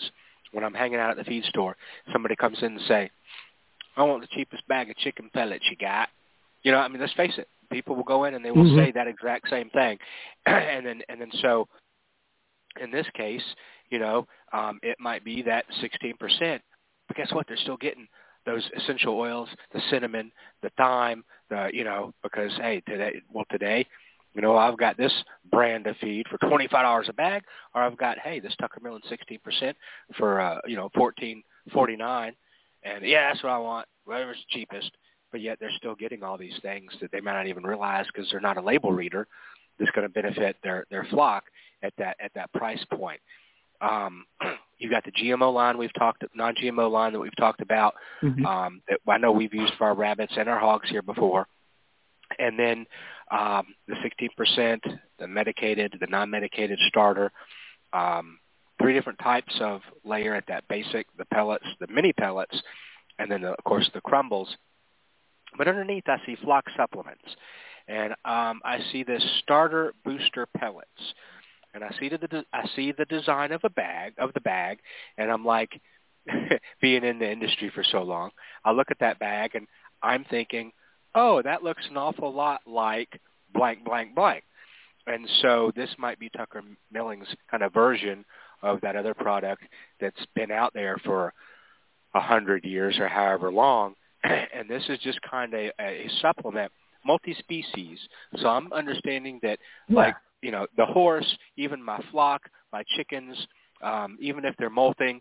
[0.53, 1.76] When i'm hanging out at the feed store
[2.12, 3.11] somebody comes in and say
[3.97, 6.09] i want the cheapest bag of chicken pellets you got.
[6.62, 8.79] You know i mean let's face it people will go in and they will mm-hmm.
[8.79, 9.99] say that exact same thing
[10.47, 11.66] and then and then so
[12.81, 13.43] in this case
[13.91, 16.61] you know um it might be that 16%
[17.09, 18.07] but guess what they're still getting
[18.45, 23.87] those essential oils, the cinnamon, the thyme, the you know, because hey, today well today,
[24.35, 25.12] you know, I've got this
[25.49, 28.81] brand of feed for twenty five dollars a bag, or I've got hey, this Tucker
[28.83, 29.77] Milling sixteen percent
[30.18, 32.35] for uh, you know, fourteen forty nine
[32.85, 34.91] and yeah, that's what I want, whatever's cheapest.
[35.33, 38.30] But yet they're still getting all these things that they might not even realize because
[38.30, 39.26] they're not a label reader
[39.78, 41.45] that's going to benefit their their flock
[41.83, 43.20] at that at that price point.
[43.80, 44.26] Um,
[44.78, 47.95] you've got the GMO line we've talked, non-GMO line that we've talked about.
[48.22, 48.47] Mm-hmm.
[48.47, 51.47] Um, that I know we've used for our rabbits and our hogs here before.
[52.39, 52.87] And then
[53.30, 54.80] um, the 16%,
[55.18, 57.30] the medicated, the non-medicated starter,
[57.93, 58.39] um,
[58.80, 62.61] three different types of layer at that basic, the pellets, the mini pellets,
[63.18, 64.57] and then the, of course the crumbles.
[65.57, 67.36] But underneath I see flock supplements.
[67.88, 70.88] And um, I see this starter booster pellets.
[71.74, 74.80] And I see the I see the design of a bag of the bag,
[75.16, 75.80] and I'm like,
[76.82, 78.30] being in the industry for so long,
[78.62, 79.66] I look at that bag and
[80.03, 80.72] I'm thinking,
[81.14, 83.18] oh, that looks an awful lot like
[83.55, 84.44] blank blank blank,
[85.07, 88.24] and so this might be Tucker Milling's kind of version
[88.62, 89.62] of that other product
[90.00, 91.32] that's been out there for
[92.14, 93.94] a hundred years or however long,
[94.55, 96.70] and this is just kind of a, a supplement,
[97.05, 97.99] multi-species.
[98.37, 99.59] So I'm understanding that,
[99.89, 99.97] Yeah.
[99.97, 102.43] like you know, the horse, even my flock,
[102.73, 103.37] my chickens,
[103.81, 105.20] um, even if they're molting,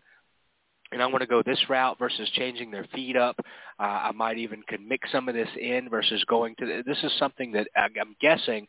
[0.90, 3.36] and I want to go this route versus changing their feed up.
[3.80, 6.82] Uh, I might even could mix some of this in versus going to.
[6.84, 8.66] This is something that I- I'm guessing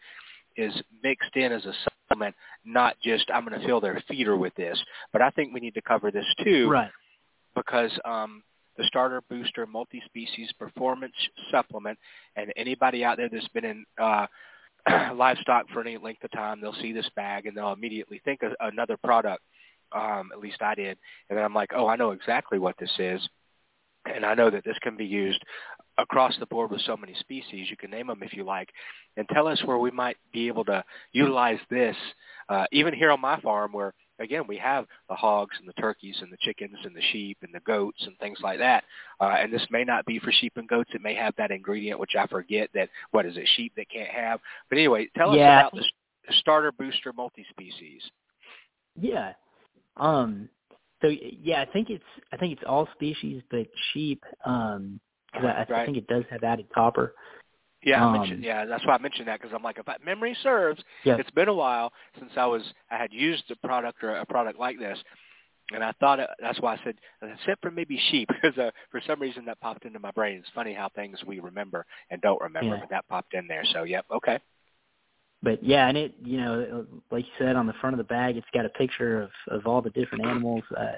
[0.55, 0.73] is
[1.03, 1.73] mixed in as a
[2.09, 4.81] supplement, not just I'm going to fill their feeder with this.
[5.11, 6.91] But I think we need to cover this too Right.
[7.55, 8.43] because um,
[8.77, 11.13] the Starter Booster Multi-Species Performance
[11.51, 11.97] Supplement,
[12.35, 14.27] and anybody out there that's been in uh,
[15.15, 18.53] livestock for any length of time, they'll see this bag and they'll immediately think of
[18.59, 19.43] another product.
[19.91, 20.97] Um, at least I did,
[21.29, 23.21] and then I'm like, oh, I know exactly what this is,
[24.05, 25.43] and I know that this can be used
[25.99, 27.67] across the board with so many species.
[27.69, 28.69] You can name them if you like,
[29.17, 31.95] and tell us where we might be able to utilize this,
[32.49, 36.15] uh, even here on my farm, where again we have the hogs and the turkeys
[36.21, 38.83] and the chickens and the sheep and the goats and things like that.
[39.19, 40.91] Uh, and this may not be for sheep and goats.
[40.93, 44.09] It may have that ingredient, which I forget that what is it, sheep that can't
[44.09, 44.39] have.
[44.69, 45.67] But anyway, tell Yeah.
[45.67, 45.83] us about
[46.27, 48.01] the starter booster multi-species.
[48.99, 49.33] Yeah.
[49.97, 50.49] Um.
[51.01, 54.23] So yeah, I think it's I think it's all species but sheep.
[54.45, 54.99] Um.
[55.31, 55.85] Because I, I Right.
[55.85, 57.15] think it does have added copper.
[57.83, 59.97] Yeah, Um, I mentioned, yeah, that's why I mentioned that because I'm like, if I,
[60.05, 61.17] memory serves, Yeah.
[61.17, 64.59] it's been a while since I was I had used a product or a product
[64.59, 64.97] like this,
[65.73, 69.01] and I thought it, that's why I said except for maybe sheep because uh, for
[69.07, 70.39] some reason that popped into my brain.
[70.39, 72.81] It's funny how things we remember and don't remember, Yeah.
[72.81, 73.63] but that popped in there.
[73.73, 74.39] So yep, okay,
[75.43, 78.37] But yeah, and it you know like you said on the front of the bag,
[78.37, 80.97] it's got a picture of of all the different animals, uh,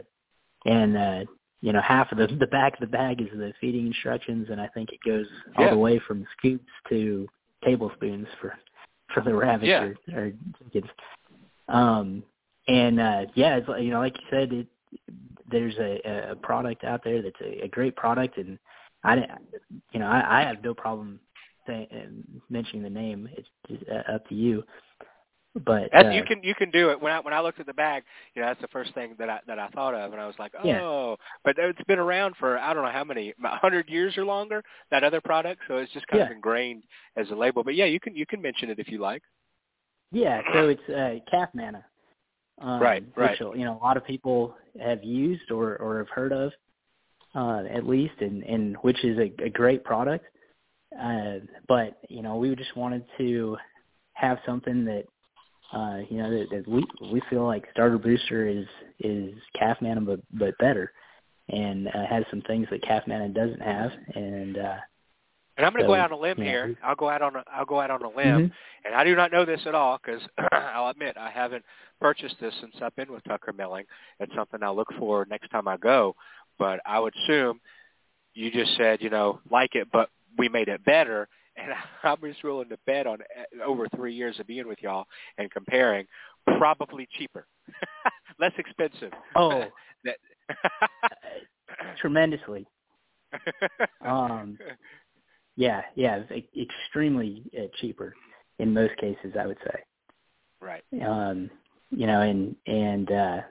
[0.66, 1.20] and uh,
[1.66, 4.62] you know half of the the back of the bag is the feeding instructions, and
[4.62, 5.26] I think it goes
[5.58, 5.72] all Yeah.
[5.72, 7.28] the way from scoops to
[7.64, 8.54] tablespoons for
[9.14, 9.84] for the rabbits Yeah.
[9.86, 10.32] or, or
[10.72, 10.92] chickens.
[11.68, 12.24] Um,
[12.68, 14.68] and uh, yeah, it's, like- you know, like you said, it,
[15.52, 18.60] there's a, a product out there that's a, a great product, and
[19.04, 19.16] I,
[19.92, 21.20] you know, I, I have no problem
[21.68, 21.88] saying,
[22.50, 23.28] mentioning the name.
[23.38, 24.64] It's just uh, up to you.
[25.64, 27.02] But uh, you can you can do it.
[27.02, 28.04] When I when I looked at the bag,
[28.34, 30.36] you know, that's the first thing that I that I thought of, and I was
[30.38, 30.82] like, Yeah.
[30.82, 34.62] oh, but it's been around for I don't know how many, hundred years or longer.
[34.92, 36.84] That other product, so it's just kind of ingrained
[37.16, 37.64] as a label.
[37.64, 39.24] But yeah, you can you can mention it if you like.
[40.12, 41.86] Yeah, so it's uh, calf manna.
[42.62, 43.32] Um, Right, right.
[43.32, 46.52] Which you know a lot of people have used or or have heard of,
[47.34, 50.26] uh, at least, and and which is a, a great product.
[51.02, 51.40] Uh,
[51.70, 53.58] but you know we just wanted to
[54.14, 55.06] have something that
[55.74, 58.66] uh, you know that, that we we feel like starter booster is
[59.00, 60.92] is calf manna but but better,
[61.50, 64.78] and uh, has some things that calf manna doesn't have, and uh,
[65.58, 66.46] And I'm going to So, go out on a limb yeah.
[66.46, 66.76] here.
[66.84, 68.52] I'll go out on a I'll go out on a limb, Mhm.
[68.86, 71.66] and I do not know this at all because I'll admit I haven't
[72.02, 73.86] purchased this since I've been with Tucker Milling.
[74.20, 76.16] It's something I'll look for next time I go.
[76.60, 77.60] But I would assume
[78.34, 81.28] you just said you know like it, but we made it better.
[81.58, 81.72] And
[82.04, 85.06] I'm just willing to bet on uh, over three years of being with y'all
[85.38, 86.06] and comparing,
[86.58, 87.48] probably cheaper,
[88.40, 89.12] less expensive.
[89.36, 89.66] oh
[90.04, 90.18] That-
[92.00, 92.68] tremendously.
[94.02, 94.58] Um,
[95.58, 96.22] Yeah, yeah,
[96.60, 98.14] extremely uh, cheaper
[98.60, 99.80] in most cases, I would say.
[100.62, 100.84] right.
[101.02, 101.50] Um,
[101.92, 103.42] you know, and and uh,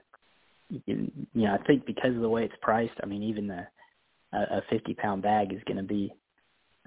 [0.87, 3.67] you know, I think because of the way it's priced, I mean, even the
[4.33, 6.15] a, a fifty pound bag is going to be,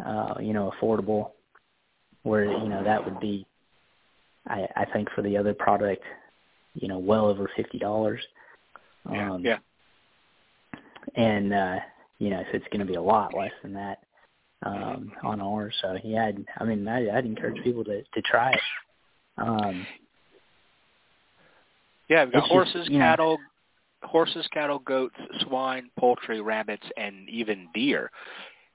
[0.06, 1.32] uh, you know, affordable.
[2.24, 3.45] Where you know that would be,
[4.48, 6.04] I I think for the other product,
[6.74, 8.22] you know, well over fifty dollars.
[9.10, 9.32] Yeah.
[9.32, 9.58] Um, yeah.
[11.16, 11.78] and uh
[12.20, 14.00] you know so it's going to be a lot less than that
[14.66, 18.52] um on ours so yeah I'd, i mean I, i'd encourage people to to try
[18.52, 18.60] it
[19.38, 19.88] um
[22.10, 23.38] Yeah, we've got It's just, horses, you know- cattle,
[24.04, 28.12] horses, cattle, goats, swine, poultry, rabbits, and even deer.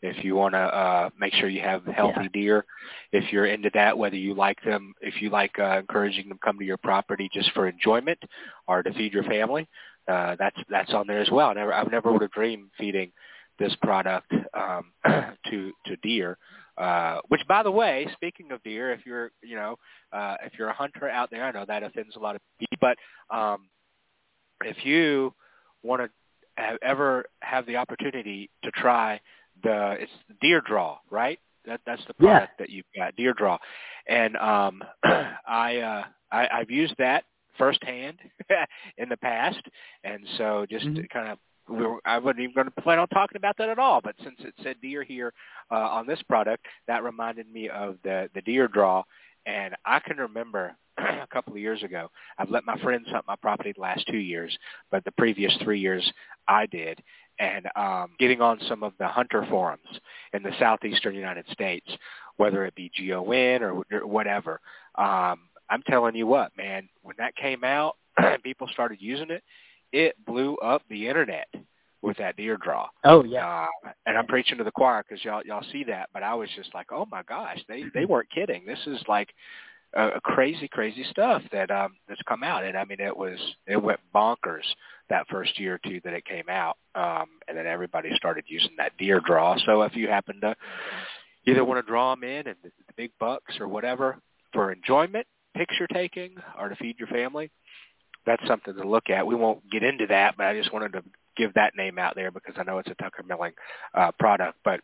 [0.02, 2.28] If you want to uh, make sure you have healthy Yeah.
[2.32, 2.64] deer,
[3.12, 6.58] if you're into that, whether you like them, if you like uh, encouraging them come
[6.58, 8.18] to your property just for enjoyment
[8.66, 9.68] or to feed your family,
[10.08, 11.50] uh, that's that's on there as well.
[11.50, 13.12] I never, I never would have dreamed feeding
[13.58, 16.36] this product um, to to deer.
[16.78, 19.76] Uh, which, by the way, speaking of deer, if you're you know
[20.12, 22.78] uh, if you're a hunter out there, I know that offends a lot of people,
[22.80, 22.96] but
[23.36, 23.68] um,
[24.64, 25.32] if you
[25.82, 26.10] want to
[26.56, 29.20] have, ever have the opportunity to try
[29.62, 31.38] the it's the deer draw, right?
[31.66, 32.28] That that's the Yeah.
[32.40, 33.58] product that you've got, deer draw,
[34.08, 37.24] and um, I, uh, I I've used that
[37.58, 38.18] firsthand
[38.98, 39.60] in the past,
[40.04, 41.08] and so just Mhm.
[41.10, 41.38] kind of
[41.68, 44.16] we were, I wasn't even going to plan on talking about that at all, but
[44.24, 45.32] since it said deer here
[45.70, 49.04] uh, on this product, that reminded me of the the deer draw,
[49.46, 52.10] and I can remember a couple of years ago.
[52.38, 54.56] I've let my friends hunt my property the last two years,
[54.90, 56.10] but the previous three years
[56.48, 57.00] I did.
[57.38, 60.00] And um, getting on some of the hunter forums
[60.32, 61.86] in the southeastern United States,
[62.36, 64.60] whether it be GON or, or whatever.
[64.96, 69.42] Um, I'm telling you what, man, when that came out, and people started using it,
[69.92, 71.48] it blew up the internet
[72.02, 72.88] with that deer draw.
[73.04, 73.66] Oh yeah.
[73.84, 76.48] Uh, and I'm preaching to the choir because y'all y'all see that, but I was
[76.56, 78.66] just like, oh my gosh, they they weren't kidding.
[78.66, 79.28] This is like
[79.94, 83.82] a crazy crazy stuff that um that's come out, and I mean it was it
[83.82, 84.64] went bonkers
[85.08, 88.72] that first year or two that it came out, um, and then everybody started using
[88.78, 89.56] that deer draw.
[89.66, 90.54] So if you happen to
[91.46, 94.18] either want to draw them in and the, the big bucks or whatever
[94.52, 97.50] for enjoyment, picture taking, or to feed your family,
[98.24, 99.26] that's something to look at.
[99.26, 101.02] We won't get into that, but I just wanted to
[101.36, 103.52] give that name out there because I know it's a Tucker Milling
[103.94, 104.58] uh, product.
[104.64, 104.80] But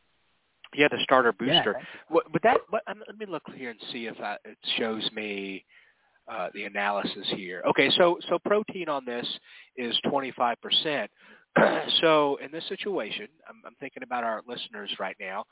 [0.74, 1.76] yeah, the starter booster.
[1.78, 1.84] Yeah.
[2.08, 5.08] What, but that what, um, let me look here and see if I, it shows
[5.12, 5.64] me
[6.30, 7.62] uh, the analysis here.
[7.68, 9.26] Okay, so so protein on this
[9.76, 11.10] is 25 percent.
[12.00, 15.44] so in this situation, I'm, I'm thinking about our listeners right now,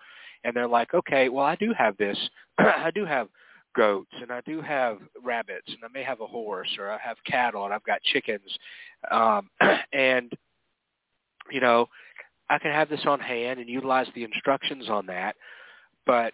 [0.45, 2.19] and they're like, okay, well I do have this,
[2.59, 3.29] I do have
[3.77, 7.19] goats and I do have rabbits and I may have a horse or I have
[7.27, 8.59] cattle and I've got chickens
[9.11, 9.51] um
[9.93, 10.33] and
[11.51, 11.87] you know
[12.49, 15.37] I can have this on hand and utilize the instructions on that
[16.07, 16.33] but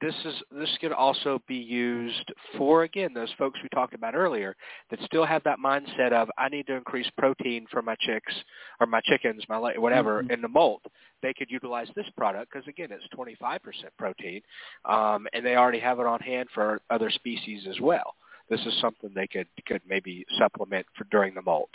[0.00, 4.54] this is this can also be used for again those folks we talked about earlier
[4.90, 8.32] that still have that mindset of I need to increase protein for my chicks
[8.80, 10.30] or my chickens, my whatever Mhm.
[10.30, 10.86] in the molt.
[11.20, 14.42] They could utilize this product because again it's 25% protein,
[14.84, 18.14] um, and they already have it on hand for other species as well.
[18.48, 21.70] This is something they could could maybe supplement for during the molt.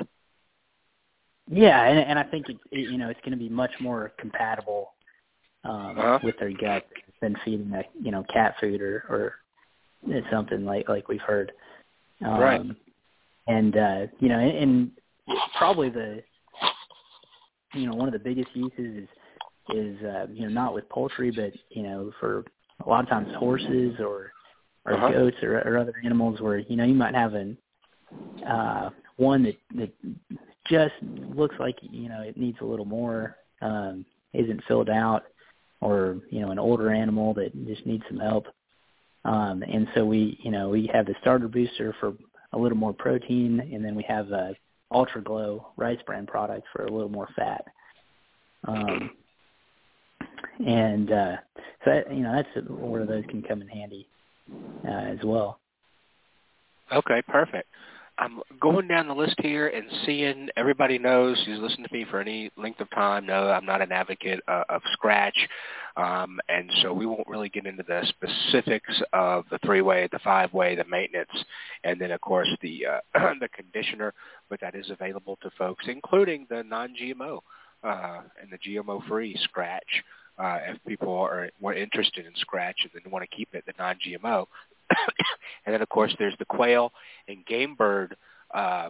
[1.52, 4.14] Yeah, and, and I think it, it, you know it's going to be much more
[4.20, 4.94] compatible
[5.66, 6.20] um, Uh-huh.
[6.24, 6.88] with their gut
[7.22, 9.36] than feeding a you know cat food or or
[10.32, 11.52] something like like we've heard.
[12.26, 12.62] Um, Right.
[13.48, 14.92] And uh, you know, and, and
[15.58, 16.24] probably the
[17.74, 19.10] you know one of the biggest uses is
[19.76, 22.46] is uh, you know not with poultry, but you know for
[22.86, 24.34] a lot of times horses or
[24.86, 25.10] or Uh-huh.
[25.12, 27.58] goats or, or other animals where you know you might have an
[28.48, 29.94] uh, one that that
[30.68, 35.24] just looks like you know it needs a little more, um, isn't filled out,
[35.82, 38.48] or you know an older animal that just needs some help.
[39.26, 42.14] Um, and so we you know we have the starter booster for
[42.54, 44.56] a little more protein, and then we have a
[44.92, 47.66] Ultra Glow rice bran product for a little more fat.
[48.68, 49.12] Um,
[50.66, 51.36] and uh,
[51.84, 54.08] so that, you know that's where those can come in handy
[54.88, 55.60] uh, as well.
[56.92, 57.68] Okay, perfect.
[58.18, 62.20] I'm going down the list here and seeing everybody knows who's listened to me for
[62.20, 63.26] any length of time.
[63.26, 65.36] No, I'm not an advocate uh, of scratch,
[65.98, 70.76] um, and so we won't really get into the specifics of the three-way, the five-way,
[70.76, 71.32] the maintenance,
[71.84, 74.14] and then of course the uh, the conditioner.
[74.50, 77.40] But that is available to folks, including the non-GMO
[77.84, 80.04] uh, and the GMO-free scratch.
[80.38, 83.74] Uh, if people are more interested in scratch and then want to keep it the
[83.78, 84.48] non-GMO,
[85.66, 86.92] and then of course there's the quail
[87.28, 88.16] and game bird
[88.54, 88.90] um,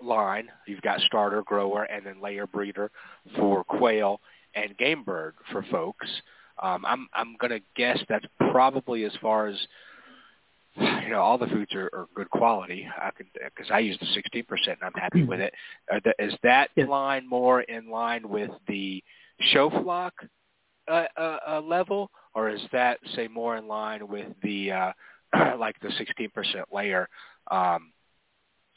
[0.00, 0.48] line.
[0.66, 2.90] You've got starter, grower, and then layer breeder
[3.36, 4.20] for quail
[4.54, 6.08] and game bird for folks.
[6.62, 9.56] Um, I'm I'm going to guess that's probably as far as
[10.76, 11.20] you know.
[11.20, 12.86] All the foods are, are good quality.
[12.96, 15.52] I can because I use the 16% and I'm happy with it.
[15.90, 16.86] Are the, is that Yeah.
[16.86, 19.02] line more in line with the
[19.52, 20.14] show flock
[20.88, 24.92] uh, uh, uh, level, or is that say more in line with the uh,
[25.58, 27.08] like the 16% layer
[27.50, 27.92] um,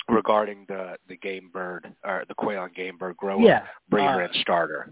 [0.10, 4.26] regarding the the game bird or the quail and game bird grower, Yeah, breeder, uh,
[4.26, 4.92] and starter?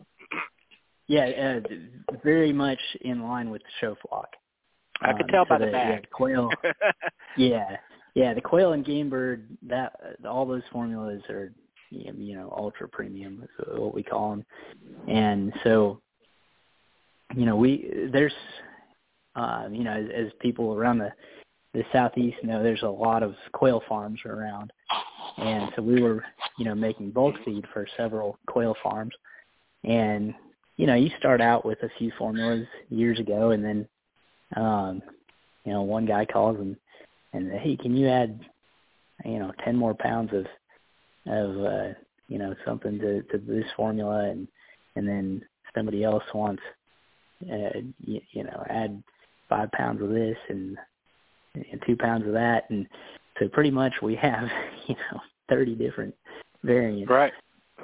[1.07, 4.27] Yeah, uh, very much in line with the show flock.
[5.01, 6.01] I can Um, tell so by the Yeah, bag.
[6.01, 6.49] the quail.
[7.37, 7.77] yeah,
[8.15, 9.45] yeah, the quail and game bird.
[9.63, 9.93] That
[10.27, 11.51] all those formulas are
[11.91, 14.45] you know ultra premium is what we call them,
[15.07, 16.01] and so
[17.35, 18.33] you know we there's
[19.35, 21.11] uh, you know as, as people around the
[21.75, 24.71] the southeast know there's a lot of quail farms around,
[25.37, 26.23] and so we were
[26.57, 29.13] you know making bulk feed for several quail farms,
[29.83, 30.33] and
[30.77, 33.87] you know you start out with a few formulas years ago, and then
[34.55, 35.01] um,
[35.65, 36.77] you know one guy calls and
[37.33, 38.39] and hey, can you add
[39.25, 40.45] you know ten more pounds of
[41.27, 41.93] of uh,
[42.29, 44.47] you know something to to this formula, and
[44.95, 45.43] and then
[45.75, 46.63] somebody else wants
[47.51, 49.03] uh, you, you know add
[49.49, 50.77] five pounds of this and
[51.71, 52.87] and two pounds of that, and
[53.39, 54.47] so pretty much we have
[54.87, 56.13] you know thirty different
[56.63, 57.33] variants, right.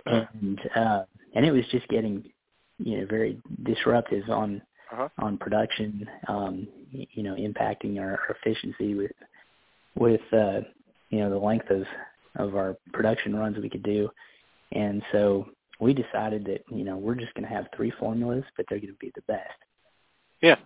[0.06, 1.04] and uh,
[1.36, 2.24] and it was just getting
[2.80, 4.62] you know very disruptive on
[4.92, 5.08] Uh-huh.
[5.20, 9.12] on production, um, you know, impacting our, our efficiency with
[9.96, 10.60] with uh,
[11.12, 11.84] you know the length of
[12.36, 14.10] of our production runs we could do,
[14.74, 15.48] and so
[15.80, 18.94] we decided that you know we're just going to have three formulas, but they're going
[18.94, 19.60] to be the best.
[20.42, 20.58] Yeah.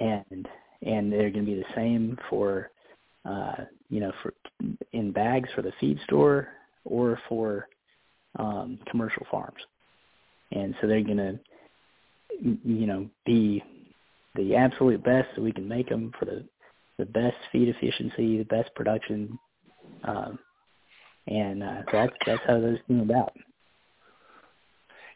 [0.00, 0.46] And
[0.84, 2.70] and they're going to be the same for
[3.24, 4.34] uh, you know for
[4.92, 6.48] in bags for the feed store
[6.84, 7.68] or for
[8.38, 9.60] um, commercial farms,
[10.52, 11.38] and so they're going to
[12.64, 13.62] you know be
[14.34, 16.44] the absolute best that we can make them for the
[16.98, 19.36] the best feed efficiency, the best production,
[20.04, 20.38] um,
[21.26, 23.32] and uh, that's that's how those came about.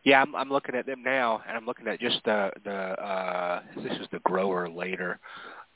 [0.05, 3.63] Yeah, I'm, I'm looking at them now, and I'm looking at just the the uh,
[3.77, 5.21] this is the grower later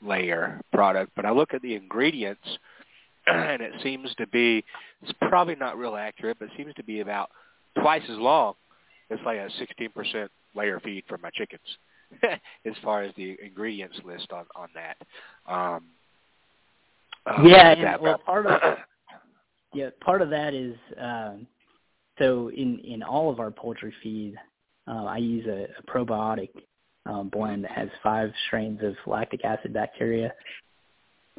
[0.03, 2.45] layer product, but I look at the ingredients,
[3.27, 4.63] and it seems to be
[5.01, 7.29] it's probably not real accurate, but it seems to be about
[7.79, 8.53] twice as long
[9.09, 9.49] as like a
[9.85, 11.61] 16% layer feed for my chickens.
[12.65, 14.97] as far as the ingredients list on on that.
[15.51, 15.85] Um,
[17.25, 18.61] uh, yeah, and, well, part of
[19.73, 21.47] yeah, part of that is um,
[22.19, 24.35] so in in all of our poultry feed,
[24.87, 26.49] uh, I use a, a probiotic
[27.05, 30.33] um, blend that has five strains of lactic acid bacteria.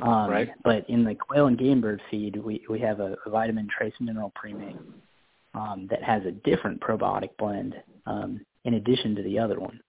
[0.02, 0.50] Um, right.
[0.64, 3.94] But in the quail and game bird feed, we we have a, a vitamin trace
[4.00, 4.76] mineral premix
[5.54, 7.74] um, that has a different probiotic blend
[8.06, 9.80] um, in addition to the other one.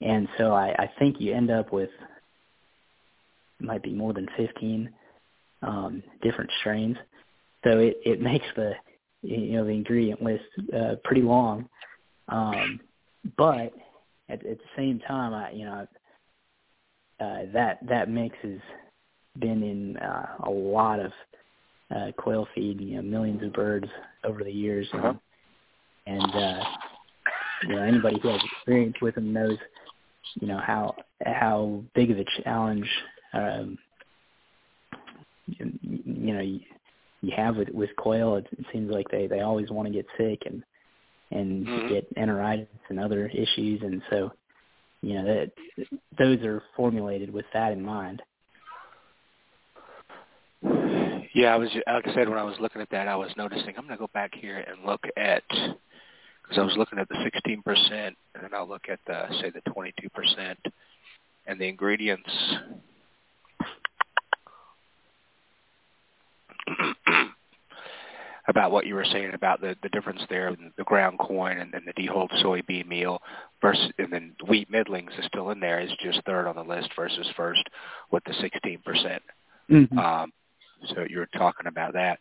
[0.00, 1.90] And so I, I think you end up with
[3.60, 4.90] it might be more than 15
[5.62, 6.96] um, different strains.
[7.64, 8.72] So it, it makes the
[9.22, 10.44] you know the ingredient list
[10.76, 11.68] uh, pretty long.
[12.28, 12.80] Um,
[13.36, 13.72] but
[14.32, 15.86] at, at the same time, I you know
[17.20, 18.58] uh, that that mix has
[19.38, 21.12] been in uh, a lot of
[21.94, 23.88] uh, quail feed, you know, millions of birds
[24.24, 25.14] over the years, uh-huh.
[26.06, 26.64] and, and uh,
[27.68, 29.58] you know anybody who has experience with them knows
[30.40, 32.88] you know how how big of a challenge
[33.34, 33.78] um,
[35.46, 36.60] you, you know you,
[37.20, 38.36] you have with with quail.
[38.36, 40.62] It, it seems like they they always want to get sick and
[41.32, 41.88] and mm-hmm.
[41.88, 44.32] get enteritis and other issues, and so
[45.00, 45.52] you know that
[46.18, 48.22] those are formulated with that in mind.
[51.34, 53.74] Yeah, I was like I said when I was looking at that, I was noticing.
[53.76, 57.14] I'm going to go back here and look at because I was looking at the
[57.14, 60.54] 16%, and then I'll look at the say the 22%,
[61.46, 62.30] and the ingredients.
[68.48, 71.72] About what you were saying about the the difference there, in the ground corn and
[71.72, 73.20] then the dehulled soybean meal
[73.60, 76.90] versus, and then wheat middlings is still in there is just third on the list
[76.96, 77.62] versus first
[78.10, 78.84] with the 16%.
[78.84, 79.22] percent
[79.70, 79.98] mm-hmm.
[79.98, 80.32] um,
[80.88, 82.18] so you're talking about that.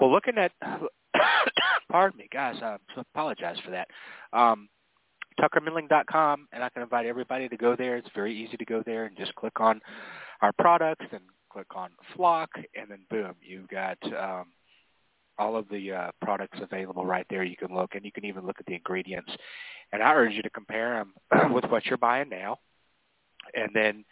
[0.00, 0.52] Well, looking at
[1.90, 2.56] pardon me, guys.
[2.62, 3.88] I apologize for that.
[4.32, 4.68] Um,
[5.40, 7.96] TuckerMilling.com, and I can invite everybody to go there.
[7.96, 9.80] It's very easy to go there and just click on
[10.42, 14.46] our products and click on Flock, and then boom, you've got um,
[15.38, 17.44] all of the uh, products available right there.
[17.44, 19.30] You can look, and you can even look at the ingredients.
[19.92, 22.58] And I urge you to compare them with what you're buying now,
[23.54, 24.04] and then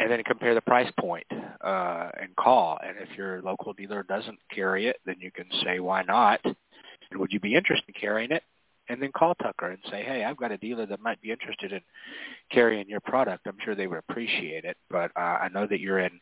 [0.00, 1.26] and then compare the price point
[1.60, 2.78] uh, and call.
[2.82, 6.56] And if your local dealer doesn't carry it, then you can say why not, and
[7.20, 8.42] would you be interested in carrying it?
[8.90, 11.72] And then call Tucker and say, hey, I've got a dealer that might be interested
[11.72, 11.80] in
[12.50, 13.46] carrying your product.
[13.46, 14.76] I'm sure they would appreciate it.
[14.90, 16.20] But uh, I know that you're in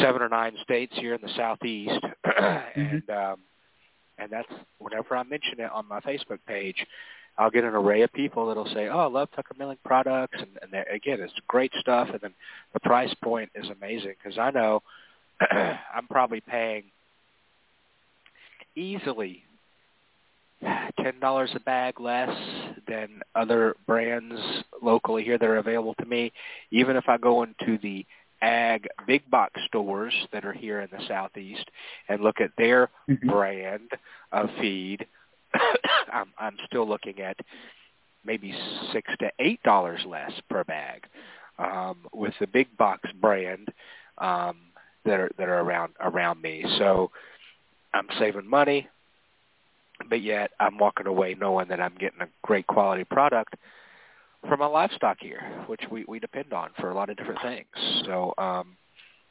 [0.00, 2.80] seven or nine states here in the southeast, mm-hmm.
[2.80, 3.36] and um,
[4.18, 4.48] and that's
[4.78, 6.86] whenever I mention it on my Facebook page,
[7.38, 10.58] I'll get an array of people that'll say, "Oh, I love Tucker Milling products," and,
[10.62, 12.34] and again, it's great stuff, and then
[12.72, 14.82] the price point is amazing because I know
[15.50, 16.84] I'm probably paying
[18.76, 19.44] easily
[20.62, 22.30] ten dollars a bag less
[22.86, 24.40] than other brands
[24.82, 26.32] locally here that are available to me.
[26.70, 28.04] Even if I go into the
[28.42, 31.64] ag big box stores that are here in the southeast
[32.08, 33.28] and look at their mm-hmm.
[33.28, 33.90] brand
[34.32, 35.06] of feed
[36.12, 37.36] I'm, I'm still looking at
[38.24, 38.54] maybe
[38.92, 41.06] six to eight dollars less per bag
[41.58, 43.68] um, with the big box brand
[44.18, 44.56] um,
[45.04, 46.64] that are that are around around me.
[46.78, 47.10] So
[47.92, 48.88] I'm saving money,
[50.08, 53.54] but yet I'm walking away knowing that I'm getting a great quality product
[54.48, 57.66] from my livestock here, which we, we depend on for a lot of different things.
[58.06, 58.76] So um,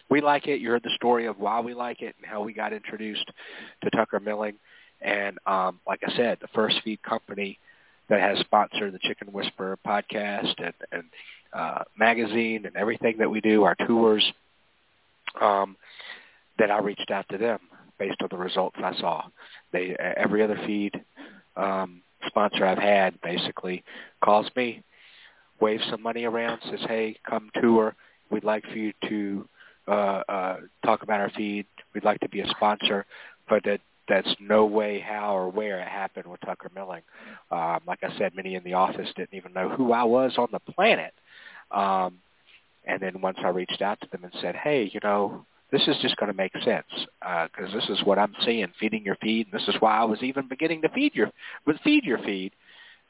[0.10, 0.62] we like it.
[0.62, 3.26] You heard the story of why we like it and how we got introduced
[3.84, 4.56] to Tucker Milling.
[5.02, 7.58] And um, like I said, the first feed company
[8.10, 11.04] that has sponsored the Chicken Whisperer podcast and, and
[11.54, 14.24] uh, magazine and everything that we do, our tours,
[15.40, 15.76] um,
[16.58, 17.60] that I reached out to them
[18.00, 19.24] based on the results I saw.
[19.72, 21.04] They every other feed
[21.56, 23.84] um, sponsor I've had basically
[24.24, 24.84] calls me,
[25.60, 27.96] waves some money around, says, "Hey, come tour.
[28.32, 29.50] We'd like for you to
[29.88, 31.66] uh, uh, talk about our feed.
[31.94, 33.06] We'd like to be a sponsor,
[33.48, 37.04] but that that's no way, how, or where it happened with Tucker Milling.
[37.52, 40.48] Um, like I said, many in the office didn't even know who I was on
[40.52, 41.14] the planet.
[41.70, 42.18] Um,
[42.86, 45.96] and then once I reached out to them and said, hey, you know, this is
[46.02, 46.88] just going to make sense
[47.22, 49.48] because uh, this is what I'm seeing, feeding your feed.
[49.52, 51.32] And this is why I was even beginning to feed your,
[51.84, 52.54] feed your feed,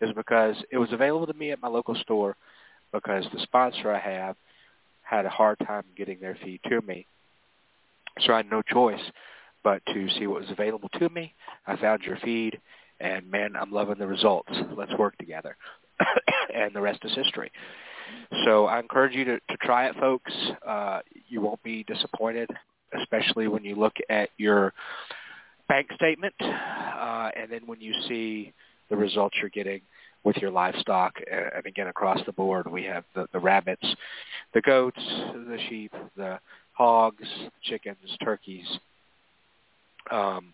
[0.01, 2.35] is because it was available to me at my local store
[2.91, 4.35] because the sponsor I have
[5.01, 7.05] had a hard time getting their feed to me.
[8.21, 9.01] So I had no choice
[9.63, 11.33] but to see what was available to me.
[11.67, 12.59] I found your feed,
[12.99, 14.51] and man, I'm loving the results.
[14.75, 15.55] Let's work together.
[16.53, 17.51] and the rest is history.
[18.45, 20.31] So I encourage you to, to try it, folks.
[20.65, 22.49] Uh, you won't be disappointed,
[22.99, 24.73] especially when you look at your
[25.67, 28.53] bank statement uh, and then when you see
[28.89, 29.81] the results you're getting
[30.23, 31.13] with your livestock.
[31.31, 33.85] And again, across the board, we have the, the rabbits,
[34.53, 36.39] the goats, the sheep, the
[36.73, 37.27] hogs,
[37.63, 38.65] chickens, turkeys.
[40.11, 40.53] Um,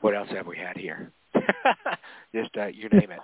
[0.00, 1.10] what else have we had here?
[2.34, 3.20] Just uh, you name it.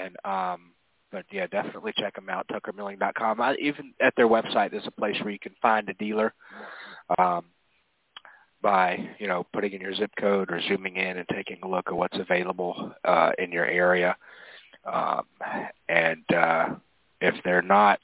[0.00, 0.72] And um,
[1.10, 2.46] but yeah, definitely check them out.
[2.48, 3.40] TuckerMilling.com.
[3.40, 6.32] I, even at their website, there's a place where you can find a dealer
[7.18, 7.46] um,
[8.62, 11.86] by you know putting in your zip code or zooming in and taking a look
[11.88, 14.16] at what's available uh, in your area.
[14.84, 15.24] Um,
[15.88, 16.68] and uh,
[17.20, 18.00] if they're not,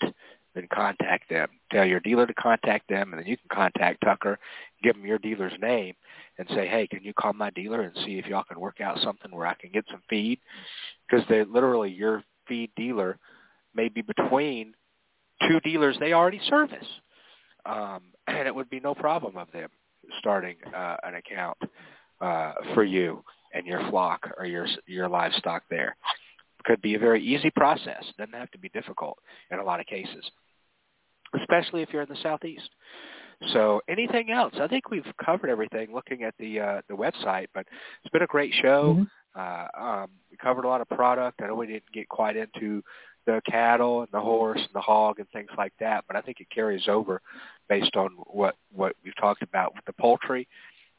[0.54, 1.48] then contact them.
[1.70, 4.38] Tell your dealer to contact them, and then you can contact Tucker,
[4.82, 5.94] give them your dealer's name,
[6.38, 8.98] and say, hey, can you call my dealer and see if y'all can work out
[9.02, 10.38] something where I can get some feed?
[11.08, 13.18] Because they literally your feed dealer
[13.74, 14.74] may be between
[15.48, 16.86] two dealers they already service,
[17.64, 19.68] um, and it would be no problem of them
[20.18, 21.58] starting uh, an account
[22.20, 25.96] uh, for you and your flock or your your livestock there.
[26.64, 28.04] Could be a very easy process.
[28.18, 29.18] Doesn't have to be difficult
[29.50, 30.24] in a lot of cases,
[31.40, 32.68] especially if you're in the southeast.
[33.52, 34.54] So anything else?
[34.60, 37.66] I think we've covered everything looking at the uh, the website, but
[38.02, 39.06] it's been a great show.
[39.36, 41.40] Uh, um, we covered a lot of product.
[41.42, 42.82] I know we didn't get quite into
[43.26, 46.40] the cattle and the horse and the hog and things like that, but I think
[46.40, 47.20] it carries over
[47.68, 50.48] based on what what we've talked about with the poultry.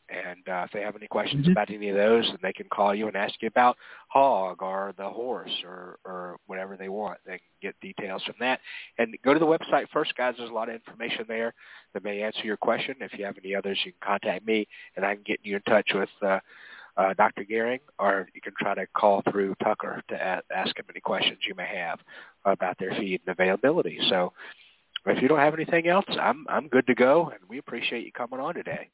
[0.10, 1.52] And uh, if they have any questions mm-hmm.
[1.52, 3.76] about any of those, then they can call you and ask you about
[4.08, 7.18] hog or the horse or or whatever they want.
[7.26, 8.60] They can get details from that.
[8.98, 10.36] And go to the website first, guys.
[10.38, 11.54] There's a lot of information there
[11.94, 12.96] that may answer your question.
[13.02, 15.62] If you have any others, you can contact me, and I can get you in
[15.64, 16.10] touch with.
[16.22, 16.40] Uh,
[16.98, 17.46] uh, Dr.
[17.46, 21.38] Gehring, or you can try to call through Tucker to a- ask him any questions
[21.48, 22.00] you may have
[22.46, 24.00] about their feed and availability.
[24.10, 24.34] So
[25.06, 28.12] if you don't have anything else, I'm I'm good to go, and we appreciate you
[28.12, 28.90] coming on today.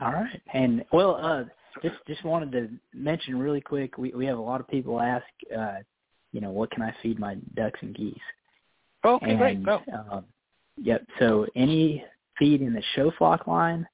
[0.00, 1.44] All right, and well, uh,
[1.82, 5.24] just just wanted to mention really quick, we we have a lot of people ask,
[5.56, 5.78] uh,
[6.32, 8.16] you know, what can I feed my ducks and geese?
[9.04, 9.64] Okay, and, great.
[9.64, 9.80] Go.
[9.92, 10.24] Um,
[10.76, 11.04] yep.
[11.18, 12.04] So any
[12.38, 13.86] feed in the show flock line,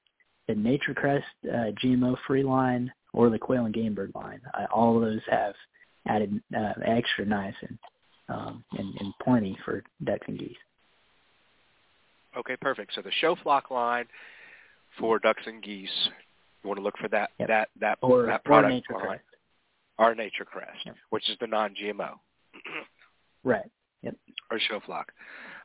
[0.47, 4.41] the NatureCrest uh, GMO-free line, or the quail and game bird line.
[4.53, 5.53] Uh, all of those have
[6.07, 7.77] added uh, extra niacin
[8.29, 10.55] um, and, and plenty for ducks and geese.
[12.37, 12.93] Okay, perfect.
[12.93, 14.05] So the show flock line
[14.99, 15.89] for ducks and geese,
[16.63, 17.47] you want to look for that yep.
[17.47, 19.05] that that or, that product or Nature line.
[19.07, 19.23] Crest.
[19.97, 20.95] Our Nature Crest, yep.
[21.09, 22.11] which is the non-GMO.
[23.43, 23.69] right.
[24.03, 24.15] Yep.
[24.51, 25.11] Or show flock.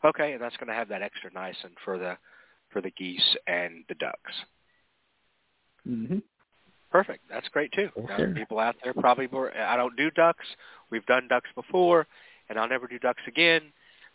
[0.05, 2.17] Okay, and that's going to have that extra niacin for the
[2.71, 4.33] for the geese and the ducks.
[5.87, 6.23] Mhm.
[6.95, 7.25] Perfect.
[7.29, 7.89] That's great too.
[8.09, 9.53] Now, people out there probably more.
[9.59, 10.47] I don't do ducks.
[10.93, 12.07] We've done ducks before,
[12.49, 13.63] and I'll never do ducks again.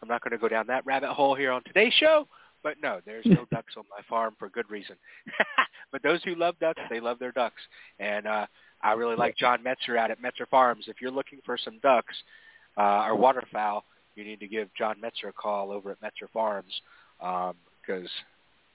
[0.02, 2.26] I'm not going to go down that rabbit hole here on today's show.
[2.64, 4.96] But no, there's no ducks on my farm for good reason.
[5.92, 7.62] but those who love ducks, they love their ducks.
[8.00, 8.46] And uh,
[8.82, 10.86] I really like John Metzer out at Metzer Farms.
[10.88, 12.16] If you're looking for some ducks
[12.78, 13.84] uh, or waterfowl,
[14.16, 16.72] you need to give John Metzer a call over at Metzer Farms
[17.20, 18.08] because um,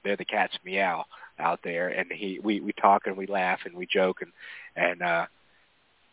[0.04, 1.04] they're the cat's meow
[1.38, 4.32] out there, and he we we talk and we laugh and we joke and
[4.76, 5.26] and uh,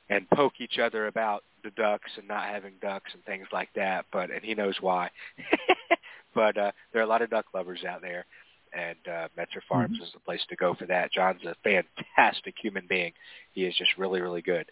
[0.09, 4.05] and poke each other about the ducks and not having ducks and things like that.
[4.11, 5.09] But and he knows why.
[6.35, 8.25] but uh, there are a lot of duck lovers out there,
[8.73, 10.03] and uh, Metzer Farms mm-hmm.
[10.03, 11.11] is the place to go for that.
[11.11, 13.13] John's a fantastic human being.
[13.53, 14.65] He is just really, really good.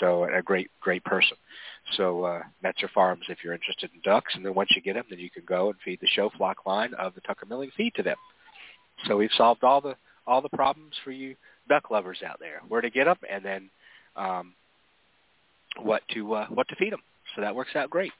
[0.00, 1.36] So a great, great person.
[1.96, 5.04] So uh, Metzer Farms, if you're interested in ducks, and then once you get them,
[5.10, 7.94] then you can go and feed the show flock line of the Tucker Milling feed
[7.96, 8.16] to them.
[9.06, 9.96] So we've solved all the
[10.26, 11.34] all the problems for you
[11.68, 12.60] duck lovers out there.
[12.68, 13.70] Where to get them, and then
[14.16, 14.54] um,
[15.82, 17.02] what to uh, what to feed them.
[17.34, 18.12] So that works out great.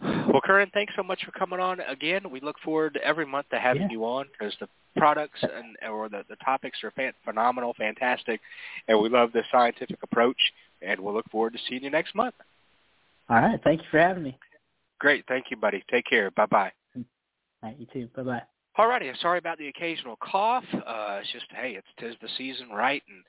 [0.00, 2.28] Well, Curran, thanks so much for coming on again.
[2.30, 3.88] We look forward every month to having yeah.
[3.90, 8.40] you on because the products and or the, the topics are fan- phenomenal, fantastic,
[8.88, 10.38] and we love the scientific approach.
[10.80, 12.34] And we'll look forward to seeing you next month.
[13.30, 13.60] All right.
[13.62, 14.36] Thank you for having me.
[14.98, 15.24] Great.
[15.28, 15.84] Thank you, buddy.
[15.90, 16.30] Take care.
[17.62, 17.78] All right.
[17.78, 18.08] You too.
[18.16, 18.42] Bye-bye.
[18.78, 20.64] Alrighty, sorry about the occasional cough.
[20.72, 23.02] Uh, it's just hey, it's tis the season, right?
[23.06, 23.22] And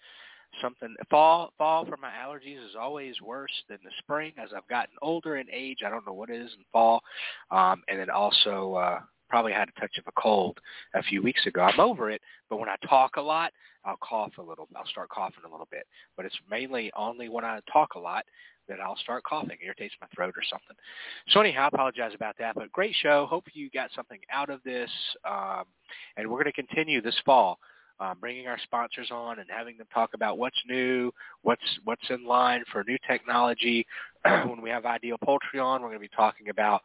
[0.62, 4.96] something fall fall for my allergies is always worse than the spring as I've gotten
[5.02, 5.80] older in age.
[5.86, 7.02] I don't know what it is in fall,
[7.52, 9.00] um, and then also uh,
[9.30, 10.60] probably had a touch of a cold
[10.94, 11.62] a few weeks ago.
[11.62, 13.52] I'm over it, but when I talk a lot,
[13.84, 14.70] I'll cough a little.
[14.78, 18.24] I'll start coughing a little bit, but it's mainly only when I talk a lot
[18.68, 19.58] that I'll start coughing.
[19.62, 20.76] It irritates my throat or something.
[21.30, 22.56] So anyhow, I apologize about that.
[22.56, 23.26] But great show.
[23.30, 24.90] Hope you got something out of this.
[25.30, 25.64] Um,
[26.18, 27.60] and we're going to continue this fall.
[28.00, 31.12] Um, bringing our sponsors on and having them talk about what's new,
[31.44, 33.86] what's what's in line for new technology.
[34.24, 36.82] when we have Ideal Poultry on, we're going to be talking about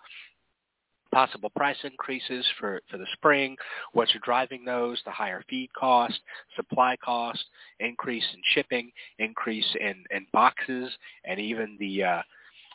[1.13, 3.57] possible price increases for, for the spring,
[3.93, 6.21] what's driving those, the higher feed cost,
[6.57, 7.45] supply cost,
[7.81, 10.91] increase in shipping, increase in, in boxes,
[11.25, 12.23] and even the uh,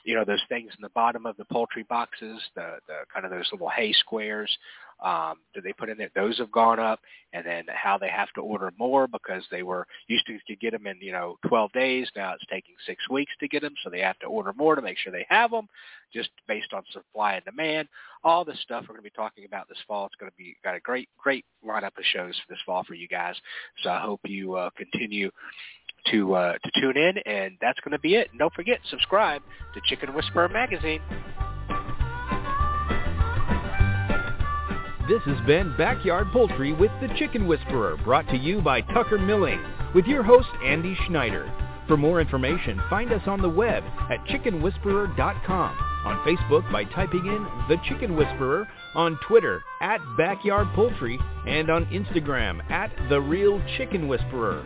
[0.03, 3.31] you know those things in the bottom of the poultry boxes, the the kind of
[3.31, 4.55] those little hay squares
[5.03, 6.09] um, that they put in there.
[6.15, 6.99] Those have gone up,
[7.33, 10.87] and then how they have to order more because they were used to, get them
[10.87, 12.07] in you know 12 days.
[12.15, 14.81] Now it's taking six weeks to get them, so they have to order more to
[14.81, 15.67] make sure they have them,
[16.13, 17.87] just based on supply and demand.
[18.23, 20.05] All this stuff we're going to be talking about this fall.
[20.05, 22.93] It's going to be got a great great lineup of shows for this fall for
[22.93, 23.35] you guys.
[23.83, 25.31] So I hope you uh, continue
[26.11, 28.29] to uh, to tune in, and that's going to be it.
[28.31, 29.41] And don't forget, subscribe
[29.73, 31.01] to Chicken Whisperer magazine.
[35.09, 39.61] This has been Backyard Poultry with the Chicken Whisperer, brought to you by Tucker Milling,
[39.93, 41.51] with your host Andy Schneider.
[41.89, 47.45] For more information, find us on the web at chickenwhisperer.com, on Facebook by typing in
[47.67, 48.65] The Chicken Whisperer,
[48.95, 54.65] on Twitter at Backyard Poultry, and on Instagram at The Real Chicken Whisperer.